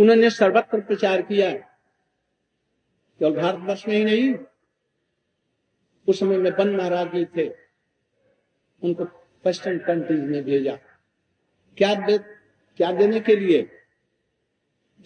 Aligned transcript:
उन्होंने 0.00 0.30
सर्वत्र 0.30 0.80
प्रचार 0.80 1.22
किया। 1.22 1.50
केवल 3.20 3.36
भारतवर्ष 3.36 3.86
में 3.88 3.96
ही 3.96 4.04
नहीं 4.04 4.34
उस 6.08 6.18
समय 6.20 6.36
में 6.36 6.52
बन 6.52 6.76
महाराज 6.76 7.12
जी 7.14 7.24
थे 7.36 7.48
उनको 8.82 9.04
वेस्टर्न 9.44 9.78
कंट्रीज़ 9.78 10.20
में 10.20 10.42
भेजा। 10.44 10.76
क्या 11.78 11.94
दे 11.96 12.18
क्या 12.78 12.92
देने 12.92 13.20
के 13.20 13.36
लिए? 13.36 13.62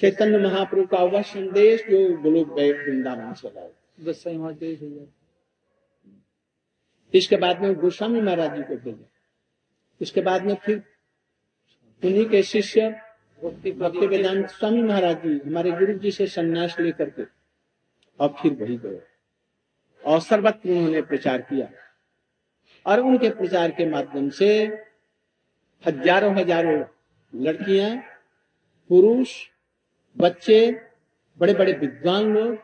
चैतन्य 0.00 0.38
महाप्रभु 0.38 0.86
का 0.86 1.02
वह 1.04 1.22
संदेश 1.22 1.82
जो 1.82 2.16
गोलोक 2.18 2.50
वृंदावन 2.50 3.32
से 3.34 3.48
लाए। 3.48 3.70
बस 4.00 4.24
वहाँ 4.26 4.52
इसके 7.14 7.36
बाद 7.36 7.60
में 7.60 7.74
गोस्वामी 7.74 8.20
महाराज 8.20 8.56
जी 8.56 8.62
को 8.62 8.76
भेजा। 8.76 9.08
इसके 10.00 10.20
बाद 10.20 10.42
में 10.42 10.54
फिर 10.54 10.82
उन्हीं 12.02 12.26
के 12.26 12.42
शिष्य 12.42 12.90
भक्ति 13.38 14.06
वेदांत 14.06 14.48
स्वामी 14.50 14.82
महाराज 14.82 15.16
जी 15.22 15.32
हमारे 15.40 15.70
गुरु 15.70 15.92
जी 15.98 16.10
से 16.10 16.26
संन्यास 16.26 16.76
लेकर 16.80 17.10
के 17.10 17.24
और 18.20 18.34
फिर 18.40 18.52
वही 18.60 18.76
गए। 18.76 19.00
और 20.02 20.20
सर्वत्र 20.20 20.70
उन्होंने 20.70 21.02
प्रचार 21.02 21.42
किया 21.42 21.68
और 22.86 23.00
उनके 23.00 23.30
प्रचार 23.30 23.70
के 23.70 23.86
माध्यम 23.90 24.28
से 24.30 24.48
हज़ारों 25.84 26.34
हज़ारों 26.38 26.78
लड़कियाँ 27.32 27.96
पुरुष 28.90 29.36
बच्चे 30.16 30.58
बड़े 31.40 31.54
बड़े 31.54 31.72
विद्वान 31.74 32.32
लोग 32.34 32.58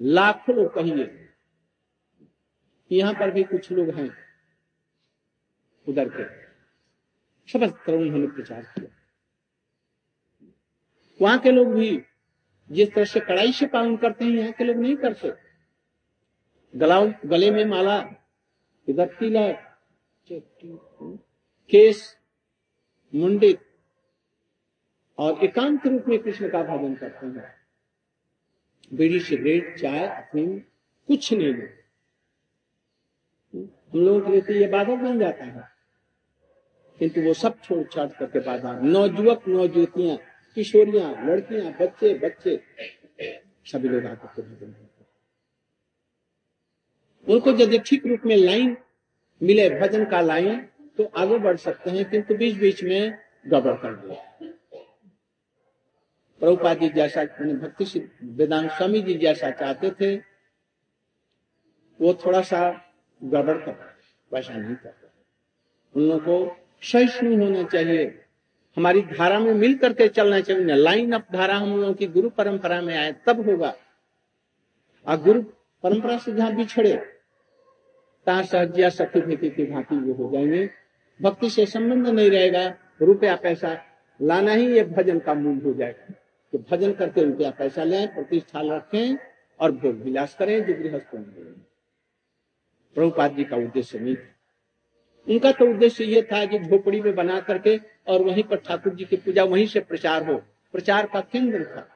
लाखों 0.00 0.56
लोग 0.56 0.74
कहिए 0.74 1.10
यहाँ 2.90 3.14
पर 3.14 3.30
भी 3.30 3.44
कुछ 3.46 3.72
लोग 3.72 3.90
हैं 3.94 4.10
उधर 5.86 6.08
के। 6.10 6.24
सर्वत्र 7.48 7.94
उन्होंने 7.94 8.26
प्रचार 8.28 8.62
किया। 8.62 8.96
वहाँ 11.20 11.38
के 11.38 11.50
लोग 11.50 11.72
भी 11.74 11.90
जिस 12.70 12.92
तरह 12.94 13.04
से 13.04 13.20
कड़ाई 13.20 13.52
से 13.52 13.66
पालन 13.66 13.96
करते 13.96 14.24
हैं, 14.24 14.32
यहाँ 14.32 14.52
के 14.52 14.64
लोग 14.64 14.76
नहीं 14.76 14.96
करते। 14.96 15.32
गला 16.74 17.00
गले 17.26 17.50
में 17.50 17.64
माला, 17.64 17.98
इधर 18.88 19.06
तिलक 19.18 19.64
केस 21.70 22.16
मुंडित 23.12 23.60
और 25.18 25.44
एकांत 25.44 25.86
रूप 25.86 26.04
में 26.08 26.18
कृष्ण 26.18 26.48
का 26.48 26.62
भजन 26.62 26.94
करते 26.94 27.26
हैं। 27.26 27.54
बीड़ी 28.90 29.20
सिगरेट, 29.20 29.76
चाय, 29.78 30.06
अफीम, 30.06 30.58
कुछ 31.08 31.32
नहीं 31.32 31.46
लेते 31.46 31.76
हम 33.54 34.00
लोगों 34.00 34.20
के 34.20 34.30
लिए 34.30 34.40
तो 34.40 34.52
ये 34.52 34.66
बाधक 34.66 34.98
बन 35.02 35.18
जाता 35.18 35.44
है। 35.44 35.62
किंतु 36.98 37.20
वो 37.20 37.32
सब 37.34 37.60
छोड़ 37.60 37.82
छाड़ 37.84 38.08
करके 38.08 38.40
बाधा 38.40 38.72
नौजुवक 38.80 39.48
नौजुतियाँ 39.48 40.16
किशोरियाँ, 40.56 41.10
लड़कियाँ, 41.26 41.72
बच्चे 41.80 42.14
बच्चे। 42.18 42.60
सभी 43.66 43.88
लोग 43.88 44.06
आकर 44.06 44.26
के 44.26 44.42
भजन 44.42 44.72
करते 44.72 45.06
उनको 47.26 47.50
यदि 47.52 47.78
ठीक 47.86 48.06
रूप 48.06 48.20
में 48.26 48.36
लाइन 48.36 48.76
मिले, 49.40 49.68
भजन 49.70 50.04
का 50.10 50.20
लाइन 50.20 50.60
तो 50.98 51.04
आगे 51.16 51.38
बढ़ 51.38 51.56
सकते 51.58 51.90
हैं, 51.90 52.10
किंतु 52.10 52.34
बीच 52.34 52.56
बीच 52.58 52.82
में 52.84 53.18
गड़बड़ 53.46 53.74
कर 53.76 53.94
दिया। 53.96 54.16
प्रभुपाद 56.40 56.78
जी 56.80 56.88
जैसा 56.88 57.24
भक्ति 57.24 57.84
वेदांत 58.22 58.70
स्वामी 58.70 59.00
जी 59.02 59.14
जैसा 59.18 59.50
चाहते 59.52 59.90
थे, 60.00 60.16
वो 62.00 62.14
थोड़ा 62.24 62.40
सा 62.42 62.60
गड़बड़ 63.22 63.56
कर 63.58 63.76
वैसा 64.30 64.54
नहीं 64.54 64.74
करते 64.76 65.06
उन 65.94 66.08
लोगों 66.08 66.20
को 66.20 66.56
सहिष्णु 66.82 67.36
होना 67.36 67.62
चाहिए। 67.64 68.06
हमारी 68.78 69.02
धारा 69.02 69.38
में 69.38 69.54
मिल 69.54 69.78
करके 69.78 70.08
चलना 70.08 70.40
चाहिए 70.40 70.64
लाइन 70.64 71.12
अप 71.12 71.26
धारा 71.32 71.54
हम 71.54 71.80
लोगों 71.80 71.94
की 71.94 72.06
गुरु 72.06 72.30
परंपरा 72.30 72.80
में 72.80 72.96
आए, 72.96 73.16
तब 73.26 73.50
होगा। 73.50 73.74
और 75.06 75.16
गुरु 75.16 75.42
परंपरा 75.82 76.18
से 76.18 76.32
जहाँ 76.32 76.54
बिछड़े 76.54 76.96
तहां 78.26 78.44
सहजिया 78.44 78.88
सखी 78.88 79.20
भेती 79.20 79.50
की 79.50 79.64
भांति 79.64 79.96
वो 79.96 80.24
हो 80.24 80.32
जाएँगे। 80.32 80.70
भक्ति 81.22 81.50
से 81.50 81.66
संबंध 81.66 82.06
नहीं 82.06 82.30
रहेगा, 82.30 82.74
रुपया 83.02 83.36
पैसा 83.36 83.84
लाना 84.22 84.52
ही 84.52 84.72
ये 84.72 84.84
भजन 84.84 85.18
का 85.18 85.34
मूल 85.34 85.62
हो 85.64 85.74
जाएगा। 85.74 86.14
कि 86.52 86.58
भजन 86.58 86.92
करके 86.92 87.24
रुपया 87.24 87.50
पैसा 87.50 87.84
लें, 87.84 88.14
प्रतिष्ठा 88.14 88.76
रखें 88.76 89.18
और 89.60 89.72
भोग 89.72 89.94
विलास 89.94 90.36
करें, 90.38 90.64
जो 90.64 90.74
गृहस्थों 90.74 91.22
प्रभुपाद 92.94 93.36
जी 93.36 93.44
का 93.44 93.56
उद्देश्य 93.56 93.98
नहीं 93.98 94.16
था। 94.16 94.37
उनका 95.28 95.50
तो 95.52 95.70
उद्देश्य 95.70 96.04
ये 96.04 96.22
था 96.22 96.44
कि 96.46 96.58
झोपड़ी 96.58 97.00
में 97.00 97.14
बना 97.14 97.40
करके 97.40 97.76
और 98.08 98.22
वहीं 98.22 98.42
पर 98.42 98.56
ठाकुर 98.56 98.94
जी 98.94 99.04
की 99.04 99.16
पूजा 99.16 99.44
वहीं 99.44 99.66
से 99.66 99.80
प्रचार 99.80 100.30
हो। 100.30 100.36
प्रचार 100.72 101.06
का 101.06 101.20
केंद्र 101.20 101.64
था। 101.64 101.88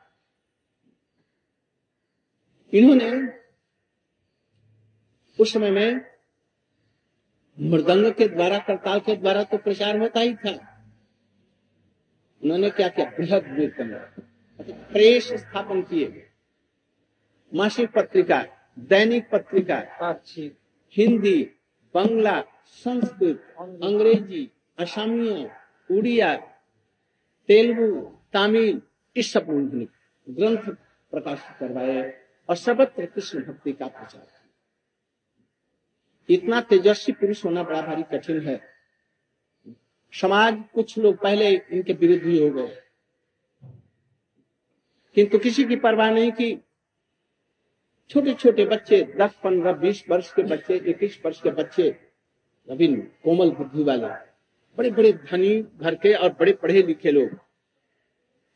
इन्होंने 2.72 3.10
उस 5.38 5.53
समय 5.53 5.70
में 5.70 6.00
मृदंग 7.60 8.12
के 8.12 8.28
द्वारा 8.28 8.59
करताल 8.59 9.00
के 9.00 9.16
द्वारा 9.16 9.43
तो 9.43 9.59
प्रचार 9.59 9.99
होता 9.99 10.20
ही 10.20 10.34
था। 10.34 10.50
उन्होंने 12.43 12.70
क्या 12.70 12.88
किया? 12.88 13.06
बृहद 13.06 13.43
कीर्तन 13.56 13.88
प्रेस 14.93 15.32
स्थापन 15.32 15.82
किए। 15.82 16.28
मासिक 17.53 17.91
पत्रिका 17.91 18.44
दैनिक 18.78 19.28
पत्रिका 19.31 19.78
हिंदी 20.97 21.43
बांग्ला 21.94 22.43
संस्कृत, 22.67 23.55
अंग्रेज़ी, 23.61 24.50
असमिया, 24.78 25.56
उड़िया, 25.91 26.37
तेलुगु, 27.49 28.19
तमिल, 28.33 28.83
इस 29.17 29.33
सब 29.33 29.49
उन्होंने 29.49 29.87
ग्रंथ 30.28 30.75
प्रकाशित 31.11 31.56
करवाए 31.59 32.23
और 32.49 32.56
सर्वत्र 32.56 33.06
कृष्ण 33.06 33.43
भक्ति 33.43 33.73
का 33.73 33.87
प्रचार 33.87 34.27
इतना 36.31 36.61
तेजस्वी 36.61 37.12
पुरुष 37.12 37.45
होना 37.45 37.62
बड़ा 37.62 37.83
भारी 37.83 38.03
कठिन 38.03 38.41
है। 38.41 38.61
समाज, 40.12 40.65
कुछ 40.75 40.99
लोग 40.99 41.17
पहले 41.17 41.50
इनके 41.50 41.93
विरुद्ध 41.93 42.23
ही 42.23 42.49
हो 42.49 42.50
गए। 42.50 42.83
किंतु 45.15 45.39
किसी 45.39 45.65
की 45.65 45.77
परवाह 45.77 46.11
नहीं 46.11 46.33
की। 46.33 46.61
छोटे 48.11 48.34
छोटे 48.34 48.65
बच्चे, 48.65 49.03
दस, 49.03 49.31
पंद्रह, 49.44 49.73
बीस 49.73 50.05
वर्ष 50.09 50.34
के 50.34 50.43
बच्चे, 50.43 50.77
इक्कीस 50.77 51.23
वर्ष 51.25 51.43
के 51.43 51.50
बच्चे 51.50 52.12
नवीन 52.69 53.00
कोमल 53.25 53.50
बुद्धि 53.50 53.83
वाले 53.83 54.09
बड़े 54.78 54.91
बड़े 54.91 55.12
धनी 55.12 55.62
घर 55.62 55.95
के 55.95 56.12
और 56.15 56.28
बड़े 56.33 56.53
पढ़े 56.53 56.83
लिखे 56.83 57.11
लोग, 57.11 57.39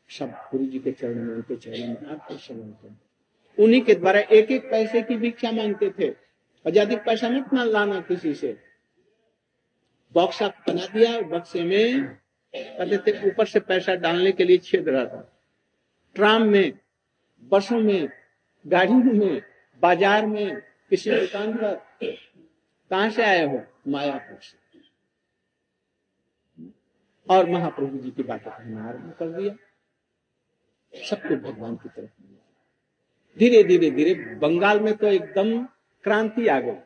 सब 0.09 0.29
गुरु 0.51 0.65
जी 0.65 0.79
के 0.79 0.91
चरण 0.91 1.15
में, 1.15 1.33
उनके 1.35 1.55
चरण 1.55 1.87
में 1.87 2.11
आपके 2.11 2.37
शरण 2.37 2.71
कर 2.71 3.63
उन्हीं 3.63 3.81
के 3.81 3.93
द्वारा 3.95 4.19
एक 4.19 4.51
एक 4.51 4.69
पैसे 4.71 5.01
की 5.01 5.15
भिक्षा 5.15 5.51
मांगते 5.51 5.89
थे। 5.89 6.09
और 6.65 6.95
पैसा 6.95 7.29
मत 7.29 7.53
ना 7.53 7.63
लाना 7.63 7.99
किसी 8.01 8.33
से। 8.33 8.57
बॉक्सा 10.15 10.47
बना 10.47 10.85
दिया, 10.85 11.21
बक्से 11.21 11.63
में 11.63 12.03
कहते 12.53 12.97
थे 12.97 13.27
ऊपर 13.29 13.45
से 13.45 13.59
पैसा 13.59 13.95
डालने 13.95 14.31
के 14.31 14.43
लिए 14.43 14.57
छेद 14.57 14.89
रहा 14.89 15.05
था। 15.05 15.21
ट्राम 16.15 16.41
में, 16.41 16.73
बसों 17.43 17.79
में, 17.79 18.09
गाड़ियों 18.65 18.99
में, 18.99 19.41
बाज़ार 19.81 20.25
में, 20.25 20.61
किसी 20.89 21.11
दुकान 21.11 21.53
पर 21.53 21.73
कहा 22.91 23.09
से 23.09 23.23
आए 23.23 23.45
हो 23.45 23.61
मायापुर 23.87 24.39
से। 24.41 24.57
और 27.29 27.49
महाप्रभु 27.49 27.97
जी 27.97 28.11
की 28.11 28.23
बातों 28.23 28.51
कहना 28.51 28.87
आरंभ 28.89 29.15
कर 29.19 29.29
दिया। 29.29 29.55
सबको 31.09 31.35
भगवान 31.35 31.75
की 31.75 31.89
तरफ़ 31.89 32.11
धीरे 33.39 33.63
धीरे 33.63 33.91
धीरे 33.91 34.13
बंगाल 34.35 34.79
में 34.79 34.93
तो 34.97 35.07
एकदम 35.07 35.65
क्रांति 36.03 36.47
आ 36.47 36.59
गई। 36.59 36.77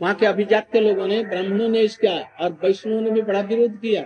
वहाँ 0.00 0.14
के 0.14 0.26
अभिजात 0.26 0.72
के 0.72 0.80
लोगों 0.80 1.06
ने, 1.06 1.22
ब्राह्मणों 1.24 1.68
ने 1.68 1.80
इसका 1.80 2.14
और 2.40 2.52
वैष्णवों 2.52 3.00
ने 3.00 3.10
भी 3.10 3.22
बड़ा 3.22 3.40
विरोध 3.40 3.80
किया। 3.80 4.02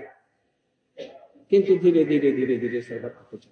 किंतु 1.51 1.77
धीरे 1.77 2.05
धीरे 2.05 2.33
धीरे 2.33 2.57
धीरे 2.57 2.81
सर्वत्र 2.83 3.25
कुछ 3.31 3.47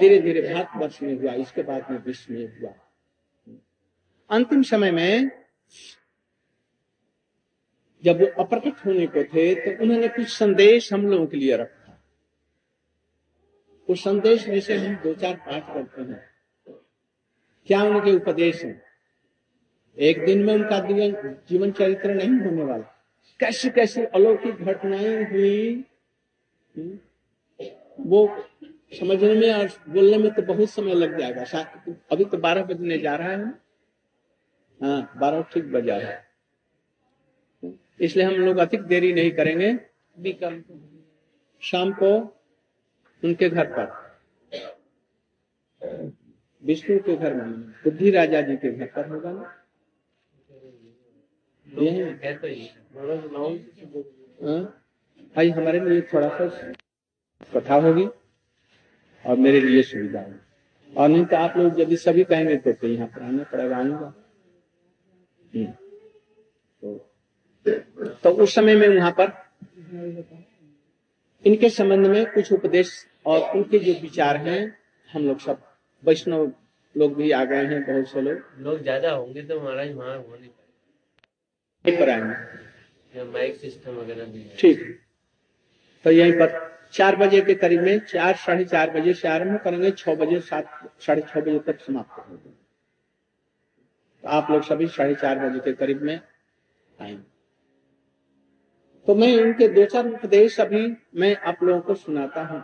धीरे 0.00 0.18
धीरे 0.18 0.54
भारतवर्ष 0.54 1.02
में 1.02 1.14
हुआ, 1.14 1.32
इसके 1.32 1.62
बाद 1.62 1.90
में 1.90 1.98
विश्व 1.98 2.32
में 2.32 2.60
हुआ। 2.60 2.81
अंतिम 4.32 4.62
समय 4.62 4.90
में 4.90 5.30
जब 8.04 8.20
वो 8.20 8.26
अप्रकट 8.42 8.84
होने 8.86 9.06
को 9.06 9.22
थे 9.24 9.54
तो 9.54 9.82
उन्होंने 9.82 10.08
कुछ 10.08 10.28
संदेश 10.28 10.92
हम 10.92 11.06
लोगों 11.06 11.26
के 11.26 11.36
लिए 11.36 11.56
रखा। 11.56 11.98
उस 13.88 14.02
संदेश 14.04 14.48
में 14.48 14.60
से 14.60 14.76
हम 14.76 14.94
दो 14.94 15.14
चार 15.14 15.34
पाठ 15.36 15.74
करते 15.74 16.02
हैं। 16.02 16.20
क्या 17.68 17.82
उनके 17.82 18.12
उपदेश 18.12 18.64
हैं? 18.64 18.82
एक 19.96 20.24
दिन 20.24 20.44
में 20.44 20.54
उनका 20.54 20.78
जीवन 21.48 21.72
चरित्र 21.72 22.14
नहीं 22.14 22.38
होने 22.40 22.64
वाला। 22.64 22.84
कैसी 23.40 23.70
कैसी 23.70 24.04
अलौकिक 24.04 24.56
घटनाएँ 24.56 25.24
हुई? 25.24 25.84
वो 28.00 28.26
समझने 28.98 29.34
में 29.34 29.52
और 29.52 29.68
बोलने 29.88 30.18
में 30.18 30.30
तो 30.34 30.42
बहुत 30.42 30.70
समय 30.70 30.94
लग 30.94 31.18
जाएगा। 31.18 31.44
अभी 32.12 32.24
तो 32.24 32.38
बारह 32.38 32.64
बजने 32.64 32.98
जा 32.98 33.14
रहा 33.16 33.30
है। 33.30 33.61
हाँ 34.82 35.12
बारह 35.16 35.42
ठीक 35.42 35.64
बजा 35.72 35.94
है। 35.94 36.24
इसलिए 38.00 38.26
हम 38.26 38.34
लोग 38.34 38.56
अधिक 38.56 38.82
देरी 38.82 39.12
नहीं 39.12 39.30
करेंगे। 39.30 39.74
शाम 41.62 41.92
को 41.92 42.40
उनके 43.24 43.48
घर 43.48 43.72
पर। 43.78 44.00
विष्णु 46.64 46.98
के 46.98 47.16
घर 47.16 47.34
में 47.34 47.52
बुद्धि 47.52 48.10
राजा 48.10 48.40
जी 48.40 48.56
के 48.56 48.72
घर 48.72 48.86
पर 48.86 49.08
होगा 49.08 49.32
ना? 49.32 49.58
भाई 55.36 55.50
हाँ? 55.50 55.58
हमारे 55.58 55.80
लिए 55.80 56.00
थोड़ा 56.00 56.28
सा 56.28 56.72
कथा 57.54 57.74
होगी 57.74 58.06
और 59.24 59.36
मेरे 59.36 59.60
लिए 59.60 59.82
सुविधा 59.82 60.20
होगी। 60.20 60.94
और 60.96 61.08
नहीं 61.08 61.24
तो 61.24 61.36
आप 61.36 61.56
लोग 61.56 61.80
यदि 61.80 61.96
सभी 61.96 62.24
कहेंगे 62.24 62.56
तो, 62.56 62.72
तो 62.72 62.86
यहाँ 62.86 63.08
पर 63.08 63.22
आना 63.22 63.42
पड़ेगा 63.42 63.76
आऊँगा। 63.76 64.14
तो, 65.52 66.96
तो 68.24 68.30
उस 68.30 68.54
समय 68.54 68.76
में 68.76 68.88
वहाँ 68.88 69.10
पर 69.20 69.32
इनके 71.44 71.68
संबंध 71.68 72.06
में 72.06 72.24
कुछ 72.32 72.52
उपदेश 72.52 72.90
और 73.26 73.56
उनके 73.56 73.78
जो 73.78 73.92
विचार 74.00 74.36
हैं 74.36 74.60
हम 75.08 75.26
लोग 75.26 75.38
सब 75.38 75.62
वैष्णव 76.02 76.52
लोग 76.94 77.14
भी 77.16 77.30
आ 77.30 77.44
गए 77.44 77.64
हैं 77.66 77.82
बहुत 77.84 78.08
से 78.08 78.20
लोग। 78.20 78.42
लोग 78.60 78.82
ज़्यादा 78.82 79.10
होंगे 79.10 79.42
तो 79.42 79.60
महाराज 79.60 79.92
वहाँ 79.92 80.16
हो 80.16 80.36
नहीं 80.40 80.48
पाएँगे। 80.48 82.00
पर 82.00 82.10
आएँगे। 82.10 83.24
माइक 83.32 83.56
सिस्टम 83.56 83.92
वगैरह 83.92 84.24
भी 84.24 84.44
ठीक। 84.58 84.80
तो 86.04 86.10
यहीं 86.10 86.32
पर 86.32 86.60
चार 86.92 87.16
बजे 87.16 87.40
के 87.40 87.54
करीब 87.54 87.80
में 87.80 87.98
चार 88.06 88.34
साढ़े 88.36 88.64
चार 88.64 88.90
बजे 88.90 89.14
से 89.14 89.28
आरंभ 89.28 89.60
करेंगे 89.64 89.90
छह 89.90 90.14
बजे 90.14 90.40
सात 90.40 90.66
साढ़े 91.00 91.22
छह 91.22 91.40
बजे 91.40 91.58
तक 91.58 91.80
समाप्त 91.80 92.18
होंगे। 92.18 92.51
आप 94.24 94.50
लोग 94.50 94.62
सभी 94.62 94.86
साढ़े 94.86 95.14
चार 95.14 95.38
बजे 95.38 95.58
के 95.58 95.72
करीब 95.72 96.02
में 96.02 96.20
आएँगे 97.00 97.22
तो 99.08 99.14
मैं 99.14 99.28
इनके 99.28 99.68
दो 99.68 99.84
चार 99.84 100.08
उपदेश 100.08 100.60
अभी 100.60 100.96
मैं 101.14 101.36
आप 101.36 101.62
लोगों 101.62 101.80
को 101.80 101.94
सुनाता 101.94 102.42
हूँ। 102.42 102.60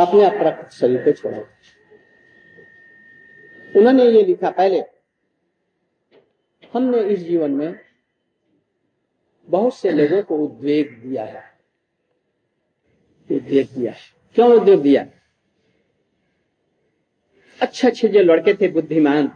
अपने 0.00 0.24
अपराकृत 0.24 0.70
शरीर 0.70 1.04
को 1.04 1.12
छोड़ो। 1.12 1.40
उन्होंने 3.78 4.04
ये 4.04 4.22
लिखा 4.22 4.50
पहले, 4.50 4.82
हमने 6.74 7.02
इस 7.02 7.20
जीवन 7.20 7.50
में 7.50 7.80
बहुत 9.48 9.74
से 9.74 9.90
लोगों 9.90 10.22
को 10.22 10.38
उद्वेग 10.38 11.02
दिया 11.02 11.24
है। 11.24 11.51
उद्वेग 13.30 13.68
दिया। 13.74 13.94
क्यों 14.34 14.60
उद्वेग 14.60 14.80
दिया? 14.80 15.06
अच्छे 17.60 17.88
अच्छे 17.88 18.08
जो 18.08 18.20
लड़के 18.20 18.54
थे, 18.54 18.68
बुद्धिमान, 18.68 19.30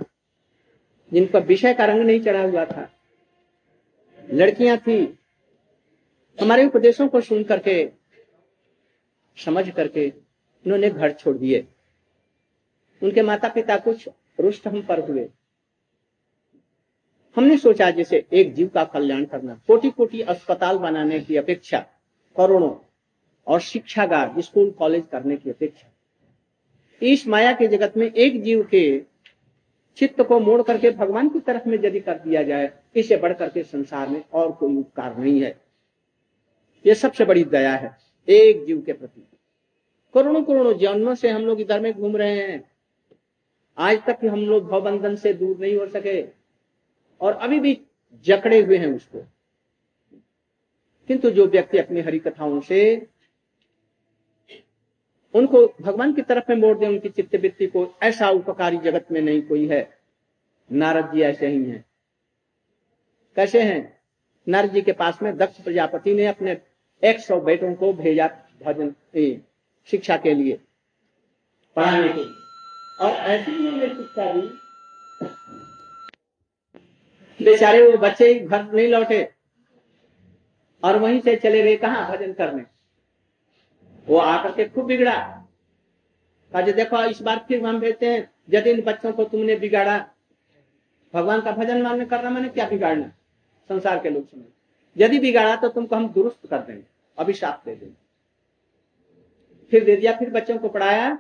जिन 1.12 1.26
पर 1.26 1.42
विषय 1.42 1.74
का 1.74 1.84
रंग 1.84 2.00
नहीं 2.00 2.20
चढ़ा 2.20 2.42
हुआ 2.42 2.64
था। 2.64 2.92
लड़कियाँ 4.32 4.78
थी। 4.78 5.18
हमारे 6.40 6.64
उपदेशों 6.64 7.08
को 7.08 7.20
सुन 7.20 7.44
करके, 7.44 7.90
समझ 9.36 9.70
करके 9.70 10.10
उन्होंने 10.10 10.90
घर 10.90 11.12
छोड़ 11.12 11.36
दिए। 11.36 11.66
उनके 13.02 13.22
माता 13.22 13.48
पिता 13.48 13.76
कुछ 13.76 14.08
रुष्ट 14.40 14.66
हम 14.66 14.82
पर 14.82 15.10
हुए। 15.10 15.28
हमने 17.36 17.56
सोचा 17.58 17.90
जैसे 17.90 18.26
एक 18.32 18.54
जीव 18.54 18.68
का 18.68 18.84
कल्याण 18.84 19.24
करना 19.24 19.60
कोटि 19.66 19.90
कोटि 19.90 20.20
अस्पताल 20.20 20.78
बनाने 20.78 21.20
की 21.20 21.36
अपेक्षा, 21.36 21.78
करोड़ों 22.36 22.70
और 23.46 23.60
शिक्षागार 23.60 24.40
स्कूल 24.40 24.70
कॉलेज 24.70 25.04
करने 25.12 25.36
की 25.36 25.50
अपेक्षा। 25.50 25.92
इस 27.02 27.28
माया 27.28 27.52
के 27.52 27.68
जगत 27.68 27.96
में 27.96 28.12
एक 28.12 28.42
जीव 28.42 28.62
के 28.62 29.02
चित्त 29.96 30.20
को 30.20 30.40
मोड़ 30.40 30.62
करके 30.62 30.90
भगवान 30.90 31.28
की 31.28 31.40
तरफ़ 31.40 31.68
में 31.68 31.78
यदि 31.84 32.00
कर 32.00 32.18
दिया 32.18 32.42
जाए, 32.42 32.72
इसे 32.96 33.16
बढ़ 33.16 33.32
करके 33.32 33.62
संसार 33.62 34.08
में 34.08 34.24
और 34.32 34.52
कोई 34.52 34.76
उपकार 34.76 35.18
नहीं 35.18 35.42
है। 35.42 35.60
यह 36.86 36.94
सबसे 36.94 37.24
बड़ी 37.24 37.44
दया 37.44 37.74
है, 37.74 37.96
एक 38.28 38.64
जीव 38.64 38.82
के 38.82 38.92
प्रति। 38.92 39.26
करोड़ों 40.14 40.44
करोड़ों 40.44 40.78
जन्मों 40.78 41.14
से 41.14 41.30
हम 41.30 41.42
लोग 41.42 41.60
इधर 41.60 41.80
में 41.80 41.92
घूम 41.92 42.16
रहे 42.16 42.40
हैं। 42.40 42.70
आज 43.78 43.98
तक 44.06 44.18
हम 44.24 44.40
लोग 44.40 44.68
भवबंधन 44.68 45.16
से 45.16 45.34
दूर 45.34 45.58
नहीं 45.58 45.76
हो 45.76 45.86
सके 45.86 46.26
और 47.20 47.32
अभी 47.32 47.60
भी 47.60 47.80
जकड़े 48.24 48.60
हुए 48.60 48.76
हैं 48.76 48.86
उसको। 48.86 49.18
किंतु 51.08 51.30
जो 51.30 51.46
व्यक्ति 51.46 51.78
अपनी 51.78 52.00
हरि 52.00 52.18
कथाओं 52.18 52.60
से 52.60 53.06
उनको 55.36 55.66
भगवान 55.80 56.12
की 56.12 56.22
तरफ़ 56.22 56.44
में 56.50 56.56
मोड़ 56.56 56.76
दे, 56.78 56.86
उनकी 56.86 57.08
चित्तवृत्ति 57.08 57.66
को। 57.66 57.86
ऐसा 58.02 58.28
उपकारी 58.30 58.76
जगत 58.76 59.06
में 59.12 59.20
नहीं 59.20 59.42
कोई 59.42 59.66
है। 59.68 59.88
नारद 60.70 61.10
जी 61.14 61.22
ऐसे 61.22 61.46
ही 61.46 61.64
हैं। 61.64 61.84
कैसे 63.36 63.62
हैं? 63.62 64.00
नारद 64.46 64.70
जी 64.70 64.82
के 64.82 64.92
पास 64.92 65.18
में 65.22 65.36
दक्ष 65.36 65.60
प्रजापति 65.60 66.14
ने 66.14 66.26
अपने 66.26 66.56
एक 67.02 67.20
सौ 67.20 67.40
बेटों 67.40 67.74
को 67.74 67.92
भेजा 67.92 68.26
भजन 68.62 68.94
शिक्षा 69.88 70.16
के 70.16 70.34
लिए, 70.34 70.58
पढ़ाने 71.76 72.08
के 72.08 72.24
और 73.04 73.10
ऐसी 73.30 73.56
उन्होंने 73.56 73.88
शिक्षा 73.88 74.32
दी। 74.32 74.40
बेचारे 77.40 77.82
वो 77.82 77.98
बच्चे 77.98 78.34
घर 78.34 78.72
नहीं 78.72 78.88
लौटे। 78.88 79.28
और 80.82 80.98
वहीं 80.98 81.20
से 81.20 81.36
चले 81.36 81.62
गए 81.62 81.76
कहा 81.76 82.08
भजन 82.10 82.32
करने? 82.32 82.62
वो 84.06 84.16
आकर 84.18 84.52
के 84.52 84.68
खूब 84.68 84.86
बिगड़ा। 84.86 85.14
कहा, 86.52 86.60
देखो, 86.62 87.02
इस 87.04 87.22
बार 87.22 87.44
फिर 87.48 87.64
हम 87.66 87.78
भेजते 87.80 88.12
हैं 88.12 88.30
यदि 88.50 88.70
इन 88.70 88.80
बच्चों 88.82 89.12
को 89.12 89.24
तुमने 89.24 89.56
बिगाड़ा। 89.56 89.98
भगवान 91.14 91.40
का 91.40 91.52
भजन 91.52 91.82
मानने 91.82 92.04
करना 92.04 92.30
मैंने 92.30 92.48
क्या 92.48 92.68
बिगाड़ना? 92.68 93.08
संसार 93.70 94.02
के 94.02 94.10
लोग 94.10 94.26
समझ 94.26 94.44
यदि 94.96 95.18
बिगाड़ा 95.18 95.54
तो 95.56 95.68
तुमको 95.68 95.96
हम 95.96 96.08
दुरुस्त 96.08 96.46
कर 96.46 96.58
देंगे, 96.58 96.82
अभिशाप 97.18 97.62
दे 97.64 97.74
देंगे। 97.76 97.94
फिर 99.72 99.84
दे 99.84 99.96
दिया, 99.96 100.16
फिर 100.16 100.30
बच्चों 100.30 100.58
को 100.58 100.68
पढ़ाया। 100.68 101.18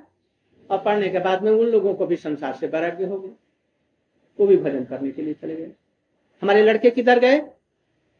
और 0.70 0.78
पढ़ने 0.82 1.08
के 1.08 1.18
बाद 1.18 1.42
में 1.42 1.50
उन 1.50 1.66
लोगों 1.66 1.94
को 1.94 2.06
भी 2.06 2.16
संसार 2.16 2.54
से 2.54 2.66
वैराग्य 2.66 3.04
हो 3.04 3.18
गए 3.20 3.32
वो 4.38 4.46
भी 4.46 4.56
भजन 4.56 4.84
करने 4.84 5.10
के 5.10 5.22
लिए 5.22 5.34
चले 5.34 5.56
गए। 5.56 5.70
हमारे 6.42 6.62
लड़के 6.62 6.90
किधर 6.90 7.18
गए? 7.18 7.38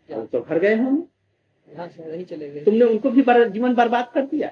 तो 0.09 0.41
घर 0.41 0.59
गए 0.59 0.77
होंगे। 0.77 1.03
चले 1.69 2.49
गए। 2.51 2.65
तुमने 2.65 2.85
उनको 2.85 3.11
भी 3.11 3.23
बर, 3.23 3.49
जीवन 3.49 3.75
बर्बाद 3.75 4.11
कर 4.15 4.25
दिया। 4.27 4.51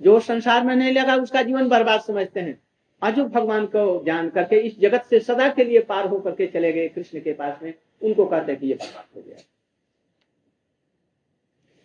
जो 0.00 0.18
संसार 0.20 0.64
में 0.64 0.74
नहीं 0.76 0.92
लगा 0.92 1.14
उसका 1.16 1.42
जीवन 1.42 1.68
बर्बाद 1.68 2.00
समझते 2.02 2.40
हैं। 2.40 2.58
अजो 3.02 3.24
भगवान 3.26 3.66
को 3.66 4.02
जान 4.06 4.28
करके 4.30 4.56
इस 4.58 4.78
जगत 4.80 5.04
से 5.10 5.20
सदा 5.20 5.48
के 5.48 5.64
लिए 5.64 5.80
पार 5.84 6.06
होकर 6.08 6.34
के 6.34 6.46
चले 6.48 6.72
गए 6.72 6.88
कृष्ण 6.88 7.20
के 7.20 7.32
पास 7.32 7.58
में 7.62 7.72
उनको 8.02 8.26
कहते 8.26 8.52
हैं 8.52 8.60
कि 8.60 8.66
ये 8.66 8.74
बर्बाद 8.74 9.04
हो 9.16 9.22
गया। 9.22 9.36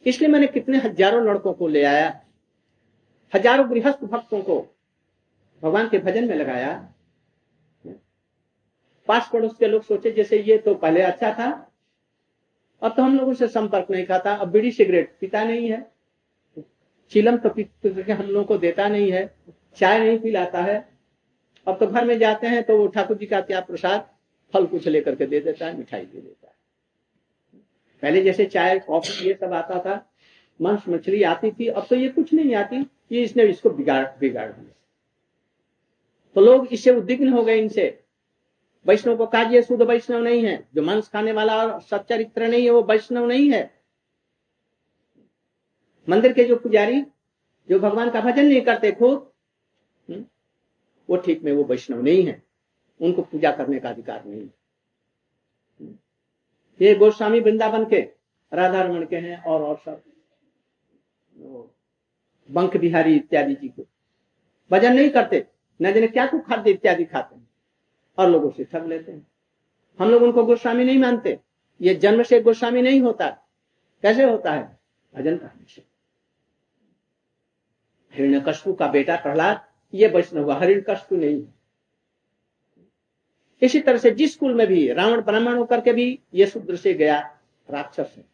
इसलिए 0.06 0.30
मैंने 0.30 0.48
कितने 0.48 0.78
हज़ारों 0.80 1.24
लड़कों 1.26 1.54
को 1.54 1.68
ले 1.68 1.84
आया 1.84 2.22
हज़ारों 3.34 3.70
गृहस्थ 3.70 4.04
भक्तों 4.06 4.42
को 4.42 4.60
भगवान 5.64 5.90
के 5.90 6.00
भजन 6.00 6.28
में 6.28 6.36
लगाया। 6.36 6.74
पास 9.10 9.30
पड़ोस 9.34 9.56
के 9.58 9.68
लोग 9.68 9.84
सोचे 9.84 10.12
जैसे 10.12 10.42
ये 10.42 10.58
तो 10.58 10.74
पहले 10.76 11.02
अच्छा 11.04 11.32
था 11.34 11.50
अब 12.82 12.94
तो 12.96 13.04
हम 13.04 13.18
लोगों 13.18 13.34
से 13.34 13.48
संपर्क 13.48 13.88
नहीं 13.92 14.06
खाता। 14.06 14.34
अब 14.34 14.52
बीड़ी 14.52 14.72
सिगरेट 14.72 15.16
पीता 15.22 15.44
नहीं 15.44 15.70
है। 15.72 15.86
चिलम 17.12 17.38
तो 17.38 17.50
करके 17.50 18.12
हम 18.12 18.26
लोगों 18.26 18.44
को 18.46 18.58
देता 18.58 18.88
नहीं 18.88 19.12
है। 19.12 19.26
चाय 19.78 20.00
नहीं 20.00 20.20
पिलाता 20.20 20.62
है। 20.62 20.78
अब 21.68 21.78
तो 21.80 21.88
घर 21.88 22.06
में 22.06 22.18
जाते 22.20 22.48
हैं 22.48 22.64
तो 22.64 22.78
वो 22.78 22.88
ठाकुर 22.88 23.18
जी 23.18 23.26
का 23.26 23.42
क्या 23.42 23.60
प्रसाद 23.62 24.08
फल 24.54 24.66
कुछ 24.66 24.88
लेकर 24.88 25.16
के 25.16 25.26
दे 25.26 25.40
देता 25.40 25.66
है, 25.66 25.78
मिठाई 25.78 26.02
दे 26.02 26.22
देता 26.22 26.48
है। 26.48 26.54
पहले 28.04 28.22
जैसे 28.22 28.46
चाय, 28.46 28.80
कॉफ़ी, 28.80 29.28
ये 29.28 29.34
सब 29.34 29.54
आता 29.54 29.80
था 29.80 30.06
मांस 30.60 30.84
मछली 30.90 31.24
आती 31.24 31.52
थी। 31.52 31.68
अब 31.68 31.86
तो 31.90 31.96
ये 31.96 32.10
कुछ 32.10 32.34
नहीं 32.34 32.56
आती। 32.56 32.86
ये 33.12 33.24
इसने 33.24 33.44
इसको 33.44 33.70
बिगाड़ 33.70 34.06
बिगाड़ 34.20 34.52
दिया। 34.52 34.74
तो 36.36 36.42
लोग 36.42 36.68
इससे 36.72 36.92
उद्विग्न 36.92 37.30
हो 37.30 37.44
गए 37.44 37.58
इनसे। 37.58 37.88
वैष्णव 38.86 39.18
को 39.18 39.26
कहा 39.26 39.62
शुद्ध 39.62 39.82
वैष्णव 39.82 40.24
नहीं 40.24 40.46
है। 40.46 40.68
जो 40.76 40.82
मांस 40.82 41.10
खाने 41.10 41.32
वाला 41.32 41.56
और 41.58 41.82
सच्चरित्र 41.82 42.48
नहीं 42.48 42.64
है 42.64 42.70
वो 42.70 42.84
वैष्णव 42.84 43.26
नहीं 43.26 43.52
है। 43.52 43.82
मंदिर 46.10 46.34
के 46.34 46.44
जो 46.44 46.56
पुजारी 46.56 47.02
जो 47.70 47.80
भगवान 47.80 48.10
का 48.10 48.22
भजन 48.22 48.46
नहीं 48.46 48.62
करते 48.62 48.92
खुद 48.92 49.32
हम्म, 50.10 50.26
वो 51.10 51.18
ठीक 51.18 51.44
में 51.44 51.52
वो 51.52 51.64
वैष्णव 51.64 52.02
नहीं 52.02 52.26
है। 52.28 52.42
उनको 53.02 53.22
पूजा 53.22 53.52
करने 53.52 53.80
का 53.80 53.90
अधिकार 53.90 54.26
नहीं 54.26 54.42
है। 54.42 54.54
ये 56.82 56.96
गोस्वामी 56.96 57.40
वृंदावन 57.40 57.86
के 57.86 58.02
राधा 58.54 58.82
रमन 58.82 59.06
के 59.06 59.16
हैं 59.16 59.44
और 59.44 59.62
और 59.62 59.78
सब। 59.86 60.02
बंक 62.50 62.78
बिहारी 62.78 63.16
इत्यादि 63.16 63.56
जी 63.56 63.68
को। 63.70 63.86
भजन 64.72 64.94
नहीं 64.94 65.10
करते 65.10 65.46
न 65.82 65.94
जाने 65.94 66.08
क्या 66.08 66.26
कुछ 66.28 66.42
खाद्य 66.42 66.72
इत्यादि 66.72 67.06
खाते 67.06 67.41
और 68.18 68.30
लोगों 68.30 68.52
से 68.52 68.64
ठग 68.64 68.86
लेते 68.86 69.12
हैं। 69.12 69.28
हम 70.00 70.10
लोग 70.10 70.24
उनको 70.24 70.46
गोस्वामी 70.46 70.84
नहीं 70.84 71.00
मानते। 71.00 71.40
ये 71.82 71.96
जन्म 71.96 72.24
से 72.24 72.42
गोस्वामी 72.42 72.82
नहीं 72.82 73.02
होता। 73.02 73.30
कैसे 74.02 74.24
होता 74.24 74.54
है? 74.54 74.80
भजन 75.16 75.38
करने 75.38 75.66
से 75.76 75.84
हिरण्य 78.14 78.44
कशु 78.48 78.74
का 78.74 78.88
बेटा 78.88 79.16
प्रहलाद, 79.16 79.68
ये 79.94 80.08
वैष्णव 80.08 80.44
हुआ 80.44 80.56
हरिण 80.56 80.84
कशु 80.90 81.16
नहीं 81.16 81.42
है। 81.42 81.54
इसी 83.62 83.80
तरह 83.80 83.98
से 83.98 84.12
जिस 84.12 84.36
कुल 84.36 84.54
में 84.54 84.68
भी 84.68 84.94
रावण 84.94 85.22
ब्राह्मण 85.22 85.58
होकर 85.58 85.82
के 85.82 85.94
भी 85.94 86.20
ये 86.34 86.46
शूद्र 86.46 86.76
से 86.76 86.94
गया 86.94 87.38
राक्षस 87.72 88.14
है। 88.18 88.26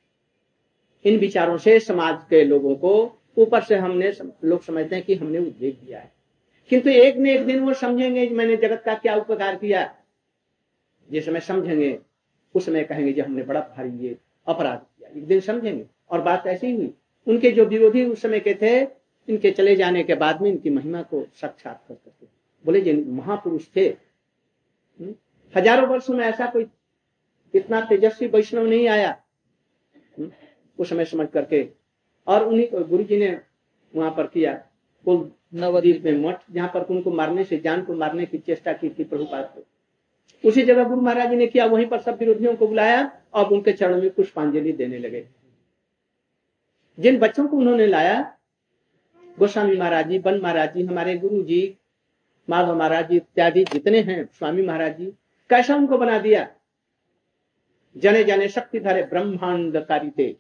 इन 1.06 1.20
विचारों 1.20 1.58
से 1.58 1.80
समाज 1.80 2.24
के 2.30 2.46
लोगों 2.46 2.76
को 2.76 3.22
ऊपर 3.38 3.64
से 3.64 3.76
हमने 3.76 4.14
लोग 4.44 4.64
समझते 4.64 4.96
हैं 4.96 5.06
कि 5.06 5.16
हमने 5.16 5.40
उद्वेग 5.40 5.80
दिया 5.86 6.00
है। 6.00 6.17
किंतु 6.70 6.90
एक 6.90 7.18
न 7.18 7.28
एक 7.28 7.46
दिन 7.46 7.60
वो 7.60 7.74
समझेंगे 7.74 8.30
मैंने 8.30 8.56
जगत 8.58 8.82
का 8.86 8.94
क्या 8.96 9.16
उपकार 9.16 9.56
किया। 9.56 9.96
जिस 11.10 11.26
समय 11.26 11.40
समझेंगे 11.40 12.00
उस 12.56 12.66
समय 12.66 12.84
कहेंगे 12.84 13.14
जो 13.14 13.24
हमने 13.24 13.44
बड़ा 13.44 13.60
भारी 13.60 14.08
ये 14.08 14.18
अपराध 14.48 14.80
किया। 14.80 15.10
एक 15.10 15.28
दिन 15.28 15.40
समझेंगे। 15.40 15.86
और 16.10 16.22
बात 16.22 16.48
ऐसी 16.48 16.76
हुई 16.76 16.94
उनके 17.28 17.52
जो 17.52 17.66
विरोधी 17.66 18.06
उस 18.06 18.22
समय 18.22 18.40
के 18.40 18.54
थे 18.62 18.82
इनके 19.28 19.52
चले 19.52 19.76
जाने 19.76 20.04
के 20.04 20.16
बाद 20.16 20.42
में 20.42 20.50
इनकी 20.50 20.70
महिमा 20.70 21.02
को 21.02 21.26
साक्षात्कार 21.34 21.98
करते 22.04 22.28
बोले 22.66 22.82
जिन 22.82 23.06
महापुरुष 23.10 23.66
थे। 23.76 23.88
हम्म, 25.00 25.14
हज़ारों 25.56 25.88
वर्षों 25.90 26.14
में 26.14 26.26
ऐसा 26.26 26.46
कोई 26.46 26.66
इतना 27.54 27.82
तेजस्वी 27.82 28.28
वैष्णव 28.28 28.66
नहीं 28.66 28.88
आया। 28.88 29.24
हम्म, 30.20 30.32
उस 30.80 30.90
समय 30.90 31.06
समझ 31.06 31.28
करके। 31.34 31.68
और 32.28 32.48
उन्हीं 32.48 32.68
गुरु 32.74 33.04
जी 33.04 33.18
ने 33.18 33.42
वहाँ 33.96 34.12
पर 34.12 34.28
किया। 34.28 34.67
कुल 35.08 35.30
नवद्वीप 35.54 36.04
में 36.06 36.18
मठ 36.22 36.40
जहाँ 36.52 36.68
पर 36.68 36.86
उनको 36.86 37.12
मारने 37.12 37.44
से 37.44 37.58
जान 37.58 37.82
को 37.82 37.94
मारने 37.96 38.26
की 38.26 38.38
चेष्टा 38.38 38.74
की 38.74 38.90
थी 38.90 39.04
प्रभुपाद 39.04 39.52
को। 39.56 39.64
उसी 40.44 40.62
जगह 40.64 40.84
गुरु 40.84 41.02
महाराज 41.02 41.34
ने 41.34 41.48
किया 41.48 41.66
वहीं 41.66 41.86
पर 41.88 42.02
सब 42.02 42.18
विरोधियों 42.20 42.56
को 42.56 42.68
बुलाया 42.68 43.00
और 43.34 43.54
उनके 43.54 43.74
चरणों 43.74 44.02
में 44.02 44.10
पुष्पांजलि 44.10 44.72
देने 44.74 44.98
लगे। 45.00 45.26
जिन 46.98 47.20
बच्चों 47.20 47.48
को 47.48 47.58
उन्होंने 47.58 47.88
लाया 47.88 48.20
गोस्वामी 49.38 49.78
महाराज 49.78 50.10
जी 50.10 50.20
बन 50.20 50.40
महाराज 50.42 50.74
जी 50.74 50.84
हमारे 50.86 51.18
गुरु 51.18 51.42
जी 51.44 51.78
माधव 52.48 52.76
महाराज 52.76 53.10
जी 53.10 53.16
इत्यादि 53.16 53.64
जितने 53.64 54.00
हैं 54.02 54.24
स्वामी 54.34 54.66
महाराज 54.66 54.98
जी 54.98 55.06
कैसा 55.50 55.76
उनको 55.76 55.98
बना 55.98 56.18
दिया? 56.20 56.48
जने 57.96 58.24
जने 58.24 58.48
शक्ति 58.50 58.80
धारे 58.80 59.04
ब्रह्मांडकारी 59.04 60.10
थे। 60.20 60.36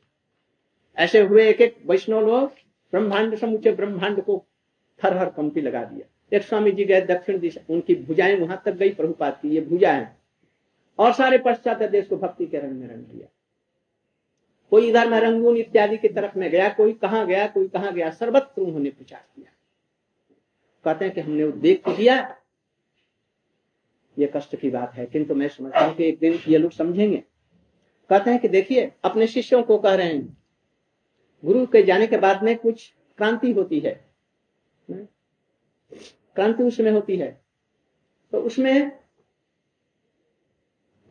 ऐसे 0.97 1.21
हुए 1.21 1.47
एक 1.49 1.61
एक 1.61 1.77
वैष्णव 1.85 2.25
लोग 2.27 2.51
ब्रह्मांड 2.93 3.35
समूचे 3.35 3.71
ब्रह्मांड 3.71 4.21
को 4.23 4.43
थर 5.03 5.17
हर 5.17 5.29
कंपी 5.29 5.61
लगा 5.61 5.83
दिया। 5.83 6.37
एक 6.37 6.43
स्वामी 6.43 6.71
जी 6.71 6.85
गए 6.85 7.01
दक्षिण 7.01 7.39
दिशा, 7.39 7.61
उनकी 7.69 7.95
भुजाएँ 7.95 8.35
वहाँ 8.35 8.61
तक 8.65 8.71
गई 8.71 8.89
प्रभुपात 8.89 9.41
की 9.41 9.49
ये 9.49 9.61
भुजाएँ। 9.61 10.07
और 10.99 11.13
सारे 11.13 11.37
पश्चात 11.37 11.83
देश 11.83 12.07
को 12.07 12.17
भक्ति 12.17 12.45
के 12.45 12.59
रंग 12.59 12.71
में 12.71 12.87
रंग 12.87 13.03
दिया। 13.03 13.27
कोई 14.69 14.89
इधर 14.89 15.09
में 15.09 15.19
रंगून 15.19 15.57
इत्यादि 15.57 15.97
की 15.97 16.07
तरफ़ 16.07 16.39
में 16.39 16.51
गया, 16.51 16.69
कोई 16.69 16.93
कहा 16.93 17.23
गया, 17.23 17.47
कोई 17.47 17.67
कहा 17.67 17.91
गया, 17.91 18.09
सर्वत्र 18.09 18.61
उन्होंने 18.61 18.89
प्रचार 18.89 19.25
किया। 19.35 19.51
कहते 20.85 21.05
हैं 21.05 21.13
कि 21.13 21.21
हमने 21.21 21.43
उद्वेग 21.43 21.81
को 21.81 21.93
दिया 21.93 22.35
ये 24.19 24.31
कष्ट 24.35 24.55
की 24.55 24.69
बात 24.69 24.93
है, 24.93 25.05
किंतु 25.05 25.35
मैं 25.35 25.47
समझता 25.47 25.79
हूँ 25.79 25.95
कि 25.95 26.05
एक 26.05 26.19
दिन 26.19 26.39
ये 26.47 26.57
लोग 26.57 26.71
समझेंगे। 26.71 27.23
कहते 28.09 28.31
हैं 28.31 28.39
कि 28.39 28.47
देखिए, 28.47 28.91
अपने 29.03 29.27
शिष्यों 29.27 29.63
को 29.63 29.77
कह 29.77 29.95
रहे 29.95 30.07
हैं, 30.07 30.37
गुरु 31.45 31.65
के 31.65 31.83
जाने 31.83 32.07
के 32.07 32.17
बाद 32.17 32.43
में 32.43 32.57
कुछ 32.57 32.93
क्रांति 33.17 33.51
होती 33.51 33.79
है। 33.79 34.06
क्रांति 34.91 36.63
उसमें 36.63 36.91
होती 36.91 37.17
है। 37.17 37.41
तो 38.31 38.41
उसमें 38.41 38.91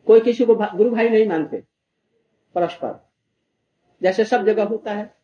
कोई 0.07 0.19
किसी 0.19 0.45
को 0.45 0.55
भा, 0.55 0.71
गुरु 0.75 0.91
भाई 0.91 1.09
नहीं 1.09 1.27
मानते 1.27 1.63
परस्पर। 2.55 3.09
जैसे 4.01 4.25
सब 4.25 4.45
जगह 4.45 4.63
होता 4.63 4.93
है। 4.93 5.17